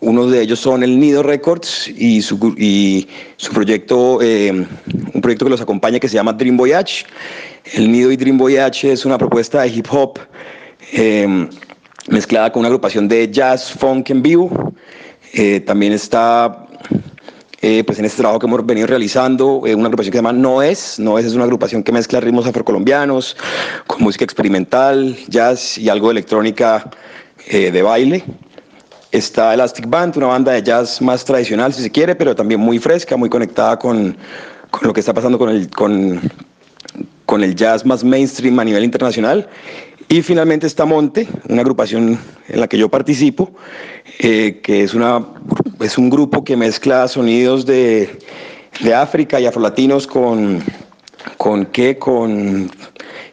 uno 0.00 0.26
de 0.26 0.40
ellos 0.40 0.58
son 0.60 0.82
el 0.82 0.98
Nido 0.98 1.22
Records 1.22 1.88
y 1.88 2.22
su, 2.22 2.54
y 2.58 3.06
su 3.36 3.52
proyecto, 3.52 4.20
eh, 4.22 4.50
un 4.50 5.20
proyecto 5.20 5.44
que 5.44 5.50
los 5.50 5.60
acompaña 5.60 6.00
que 6.00 6.08
se 6.08 6.14
llama 6.14 6.32
Dream 6.32 6.56
Voyage. 6.56 7.04
El 7.74 7.92
Nido 7.92 8.10
y 8.10 8.16
Dream 8.16 8.38
Voyage 8.38 8.92
es 8.92 9.04
una 9.04 9.18
propuesta 9.18 9.62
de 9.62 9.68
hip 9.68 9.86
hop 9.90 10.18
mezclada 12.08 12.50
con 12.50 12.60
una 12.60 12.68
agrupación 12.68 13.08
de 13.08 13.30
jazz, 13.30 13.72
funk 13.72 14.10
en 14.10 14.22
vivo. 14.22 14.74
también 15.66 15.92
está 15.92 16.63
eh, 17.66 17.82
pues 17.82 17.98
en 17.98 18.04
este 18.04 18.18
trabajo 18.18 18.38
que 18.38 18.46
hemos 18.46 18.66
venido 18.66 18.86
realizando, 18.86 19.62
eh, 19.64 19.74
una 19.74 19.86
agrupación 19.86 20.12
que 20.12 20.18
se 20.18 20.22
llama 20.22 20.34
No 20.34 20.60
Es. 20.60 20.98
No 20.98 21.18
Es 21.18 21.24
es 21.24 21.32
una 21.32 21.44
agrupación 21.44 21.82
que 21.82 21.92
mezcla 21.92 22.20
ritmos 22.20 22.46
afrocolombianos 22.46 23.38
con 23.86 24.02
música 24.02 24.22
experimental, 24.22 25.16
jazz 25.28 25.78
y 25.78 25.88
algo 25.88 26.10
electrónica 26.10 26.90
eh, 27.46 27.70
de 27.70 27.80
baile. 27.80 28.22
Está 29.12 29.54
Elastic 29.54 29.88
Band, 29.88 30.14
una 30.18 30.26
banda 30.26 30.52
de 30.52 30.62
jazz 30.62 31.00
más 31.00 31.24
tradicional, 31.24 31.72
si 31.72 31.80
se 31.80 31.90
quiere, 31.90 32.14
pero 32.14 32.34
también 32.34 32.60
muy 32.60 32.78
fresca, 32.78 33.16
muy 33.16 33.30
conectada 33.30 33.78
con, 33.78 34.14
con 34.70 34.86
lo 34.86 34.92
que 34.92 35.00
está 35.00 35.14
pasando 35.14 35.38
con 35.38 35.48
el, 35.48 35.70
con, 35.70 36.20
con 37.24 37.42
el 37.42 37.54
jazz 37.54 37.86
más 37.86 38.04
mainstream 38.04 38.58
a 38.58 38.64
nivel 38.64 38.84
internacional. 38.84 39.48
Y 40.08 40.22
finalmente 40.22 40.66
está 40.66 40.84
Monte, 40.84 41.26
una 41.48 41.62
agrupación 41.62 42.18
en 42.48 42.60
la 42.60 42.68
que 42.68 42.78
yo 42.78 42.88
participo, 42.88 43.52
eh, 44.18 44.60
que 44.62 44.82
es, 44.82 44.94
una, 44.94 45.26
es 45.80 45.98
un 45.98 46.10
grupo 46.10 46.44
que 46.44 46.56
mezcla 46.56 47.08
sonidos 47.08 47.66
de, 47.66 48.18
de 48.80 48.94
África 48.94 49.40
y 49.40 49.46
afrolatinos 49.46 50.06
con, 50.06 50.62
con, 51.36 51.66
¿qué? 51.66 51.98
con 51.98 52.70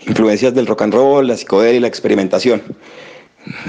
influencias 0.08 0.54
del 0.54 0.66
rock 0.66 0.84
and 0.84 0.94
roll, 0.94 1.28
la 1.28 1.38
psicodelia 1.38 1.78
y 1.78 1.80
la 1.82 1.88
experimentación. 1.88 2.62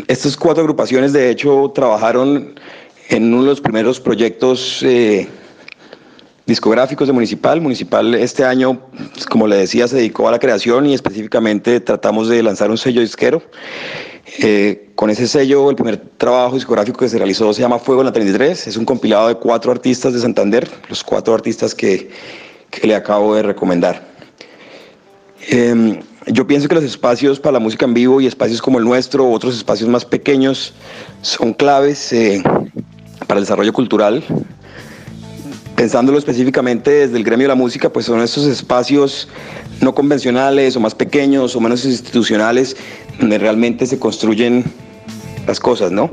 Estas 0.07 0.37
cuatro 0.37 0.62
agrupaciones, 0.62 1.12
de 1.12 1.31
hecho, 1.31 1.73
trabajaron 1.75 2.55
en 3.09 3.35
uno 3.35 3.43
de 3.43 3.49
los 3.49 3.61
primeros 3.61 4.01
proyectos 4.01 4.83
eh, 4.83 5.29
discográficos 6.53 7.07
de 7.09 7.15
Municipal. 7.15 7.61
Municipal 7.62 8.15
este 8.15 8.45
año, 8.45 8.79
pues, 9.15 9.25
como 9.25 9.47
le 9.47 9.57
decía, 9.57 9.88
se 9.88 9.97
dedicó 9.97 10.29
a 10.29 10.31
la 10.31 10.38
creación 10.38 10.87
y 10.87 10.93
específicamente 10.93 11.81
tratamos 11.81 12.29
de 12.29 12.43
lanzar 12.43 12.71
un 12.71 12.77
sello 12.77 13.01
disquero. 13.01 13.43
Eh, 14.38 14.91
con 14.95 15.09
ese 15.09 15.27
sello, 15.27 15.71
el 15.71 15.77
primer 15.77 15.97
trabajo 16.19 16.55
discográfico 16.55 16.99
que 16.99 17.09
se 17.09 17.17
realizó 17.17 17.53
se 17.55 17.62
llama 17.62 17.79
Fuego 17.79 18.03
en 18.03 18.07
la 18.07 18.12
33. 18.12 18.67
Es 18.67 18.77
un 18.77 18.85
compilado 18.85 19.29
de 19.29 19.35
cuatro 19.37 19.73
artistas 19.73 20.12
de 20.12 20.21
Santander, 20.21 20.69
los 20.91 21.03
cuatro 21.03 21.35
artistas 21.35 21.75
que, 21.75 22.11
que 22.71 22.87
le 22.87 22.95
acabo 22.95 23.35
de 23.35 23.43
recomendar. 23.43 24.07
Em, 25.49 26.01
yo 26.27 26.47
pienso 26.47 26.69
que 26.69 26.75
los 26.75 26.85
espacios 26.85 27.41
para 27.41 27.55
la 27.55 27.61
música 27.61 27.87
en 27.87 27.95
vivo 27.95 28.21
y 28.21 28.27
espacios 28.27 28.61
como 28.61 28.79
el 28.79 28.85
nuestro, 28.85 29.29
otros 29.29 29.57
espacios 29.57 29.88
más 29.88 30.05
pequeños, 30.05 30.75
son 31.23 31.55
claves 31.55 32.12
eh, 32.12 32.43
para 33.27 33.38
el 33.38 33.45
desarrollo 33.45 33.73
cultural 33.73 34.23
pensándolo 35.77 36.19
específicamente 36.19 36.91
desde 36.91 37.17
el 37.17 37.25
gremio 37.25 37.45
de 37.45 37.49
la 37.49 37.55
música, 37.55 37.93
pues 37.93 38.07
son 38.07 38.21
estos 38.21 38.47
espacios 38.47 39.29
no 39.81 39.95
convencionales 39.95 40.77
o 40.77 40.81
más 40.81 40.95
pequeños 40.95 41.57
o 41.57 41.61
menos 41.61 41.85
institucionales 41.85 42.77
donde 43.19 43.39
realmente 43.39 43.87
se 43.87 43.99
construyen 43.99 44.65
las 45.47 45.59
cosas, 45.61 45.91
¿no? 45.91 46.11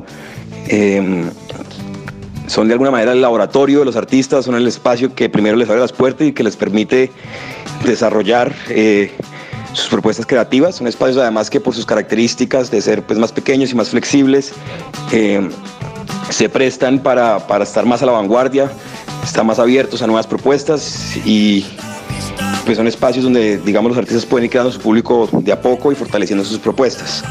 Em, 0.67 1.29
son 2.47 2.67
de 2.67 2.73
alguna 2.73 2.89
manera 2.91 3.11
el 3.11 3.21
laboratorio 3.21 3.79
de 3.79 3.85
los 3.85 3.95
artistas, 3.95 4.45
son 4.45 4.55
el 4.55 4.67
espacio 4.67 5.13
que 5.13 5.29
primero 5.29 5.55
les 5.55 5.69
abre 5.69 5.81
las 5.81 5.93
puertas 5.93 6.27
y 6.27 6.31
que 6.31 6.43
les 6.43 6.55
permite 6.55 7.11
desarrollar 7.85 8.53
eh, 8.69 9.11
sus 9.73 9.87
propuestas 9.87 10.25
creativas. 10.25 10.75
Son 10.75 10.87
espacios 10.87 11.17
además 11.17 11.49
que 11.49 11.59
por 11.59 11.75
sus 11.75 11.85
características 11.85 12.71
de 12.71 12.81
ser 12.81 13.03
pues, 13.03 13.19
más 13.19 13.31
pequeños 13.31 13.71
y 13.71 13.75
más 13.75 13.89
flexibles, 13.89 14.51
em, 15.11 15.49
se 16.29 16.49
prestan 16.49 16.99
para, 16.99 17.47
para 17.47 17.63
estar 17.63 17.85
más 17.85 18.01
a 18.01 18.05
la 18.05 18.11
vanguardia, 18.13 18.71
están 19.29 19.45
más 19.45 19.59
abiertos 19.59 20.01
a 20.01 20.07
nuevas 20.07 20.25
propuestas 20.25 21.15
y 21.23 21.63
pues 22.65 22.77
son 22.77 22.87
espacios 22.87 23.23
donde 23.23 23.57
digamos 23.59 23.89
los 23.91 23.97
artistas 23.97 24.25
pueden 24.25 24.45
ir 24.45 24.51
creando 24.51 24.71
su 24.71 24.79
público 24.79 25.29
de 25.31 25.51
a 25.51 25.61
poco 25.61 25.91
y 25.91 25.95
fortaleciendo 25.95 26.43
sus 26.43 26.57
propuestas. 26.57 27.23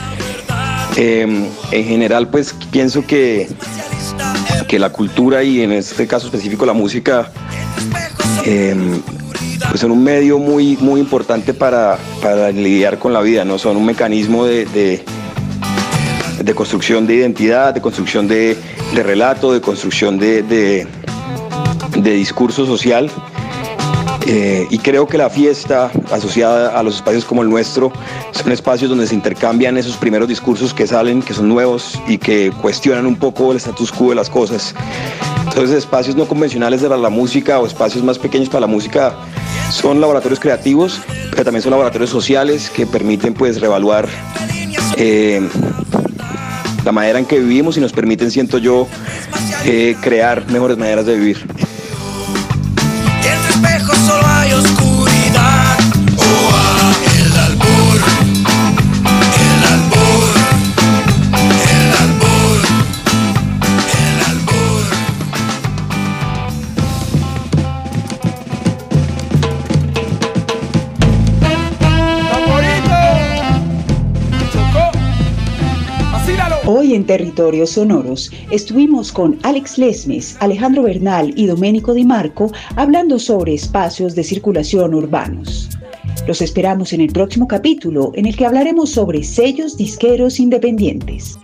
Em, 0.97 1.47
en 1.73 1.85
general 1.85 2.29
pues 2.29 2.55
pienso 2.71 3.05
que, 3.05 3.49
que 4.69 4.79
la 4.79 4.91
cultura 4.91 5.43
y 5.43 5.61
en 5.61 5.73
este 5.73 6.07
caso 6.07 6.27
específico 6.27 6.65
la 6.65 6.73
música 6.73 7.33
em, 8.45 9.01
pues 9.69 9.81
son 9.81 9.91
un 9.91 10.03
medio 10.03 10.39
muy, 10.39 10.77
muy 10.77 11.01
importante 11.01 11.53
para, 11.53 11.99
para, 12.23 12.53
lidiar 12.53 12.99
con 12.99 13.13
la 13.13 13.21
vida, 13.21 13.45
¿no? 13.45 13.59
Son 13.59 13.77
un 13.77 13.85
mecanismo 13.85 14.45
de, 14.45 14.67
de, 14.67 16.55
construcción 16.55 17.07
de 17.07 17.17
identidad, 17.17 17.75
de 17.75 17.81
construcción 17.81 18.27
de, 18.29 18.57
de 18.95 19.03
relato, 19.03 19.53
de 19.53 19.61
construcción 19.61 20.19
de, 20.19 20.87
de 22.09 22.17
discurso 22.17 22.67
social. 22.67 23.11
Eh, 24.27 24.67
y 24.69 24.79
creo 24.79 25.07
que 25.07 25.17
la 25.17 25.31
fiesta 25.31 25.91
asociada 26.13 26.79
a 26.79 26.83
los 26.83 26.97
espacios 26.97 27.25
como 27.25 27.43
el 27.43 27.49
nuestro 27.49 27.91
son 28.33 28.53
espacios 28.53 28.91
donde 28.91 29.07
se 29.07 29.15
intercambian 29.15 29.79
esos 29.79 29.97
primeros 29.97 30.29
discursos 30.29 30.75
que 30.75 30.87
salen, 30.87 31.23
que 31.23 31.33
son 31.33 31.49
nuevos 31.49 31.99
y 32.07 32.19
que 32.19 32.53
cuestionan 32.61 33.07
un 33.07 33.17
poco 33.17 33.53
el 33.53 33.57
status 33.57 33.91
quo 33.91 34.11
de 34.11 34.17
las 34.17 34.29
cosas. 34.29 34.75
Entonces 35.47 35.77
espacios 35.79 36.15
no 36.15 36.27
convencionales 36.27 36.83
para 36.83 36.99
la 36.99 37.09
música 37.09 37.59
o 37.59 37.67
espacios 37.67 38.05
más 38.05 38.19
pequeños 38.19 38.51
para 38.51 38.61
la 38.61 38.67
música 38.67 39.15
son 39.71 39.99
laboratorios 40.01 40.41
creativos, 40.41 41.01
pero 41.31 41.45
también 41.45 41.63
son 41.63 41.71
laboratorios 41.71 42.11
sociales 42.11 42.69
que 42.69 42.87
permiten 42.87 43.33
pues 43.33 43.61
reevaluar 43.61 44.09
eh, 44.97 45.41
la 46.85 46.93
manera 46.93 47.19
en 47.19 47.25
que 47.25 47.39
vivimos 47.39 47.77
y 47.77 47.81
nos 47.81 47.93
permiten, 47.93 48.31
siento 48.31 48.59
yo, 48.59 48.87
eh, 49.65 49.97
crear 50.01 50.47
mejores 50.51 50.79
maneras 50.79 51.07
de 51.07 51.17
vivir. 51.17 51.47
Territorios 77.09 77.71
Sonoros 77.71 78.31
estuvimos 78.51 79.11
con 79.11 79.39
Alex 79.43 79.79
Lesmes, 79.79 80.37
Alejandro 80.41 80.83
Bernal 80.83 81.33
y 81.37 81.47
Domenico 81.47 81.95
Di 81.95 82.05
Marco 82.05 82.53
hablando 82.77 83.19
sobre 83.19 83.55
espacios 83.55 84.15
de 84.15 84.23
circulación 84.23 84.95
urbanos. 84.95 85.71
Los 86.27 86.43
esperamos 86.43 86.93
en 86.93 87.01
el 87.01 87.11
próximo 87.11 87.49
capítulo 87.49 88.13
en 88.15 88.27
el 88.27 88.37
que 88.37 88.45
hablaremos 88.45 88.91
sobre 88.91 89.25
sellos 89.25 89.79
disqueros 89.79 90.39
independientes. 90.39 91.39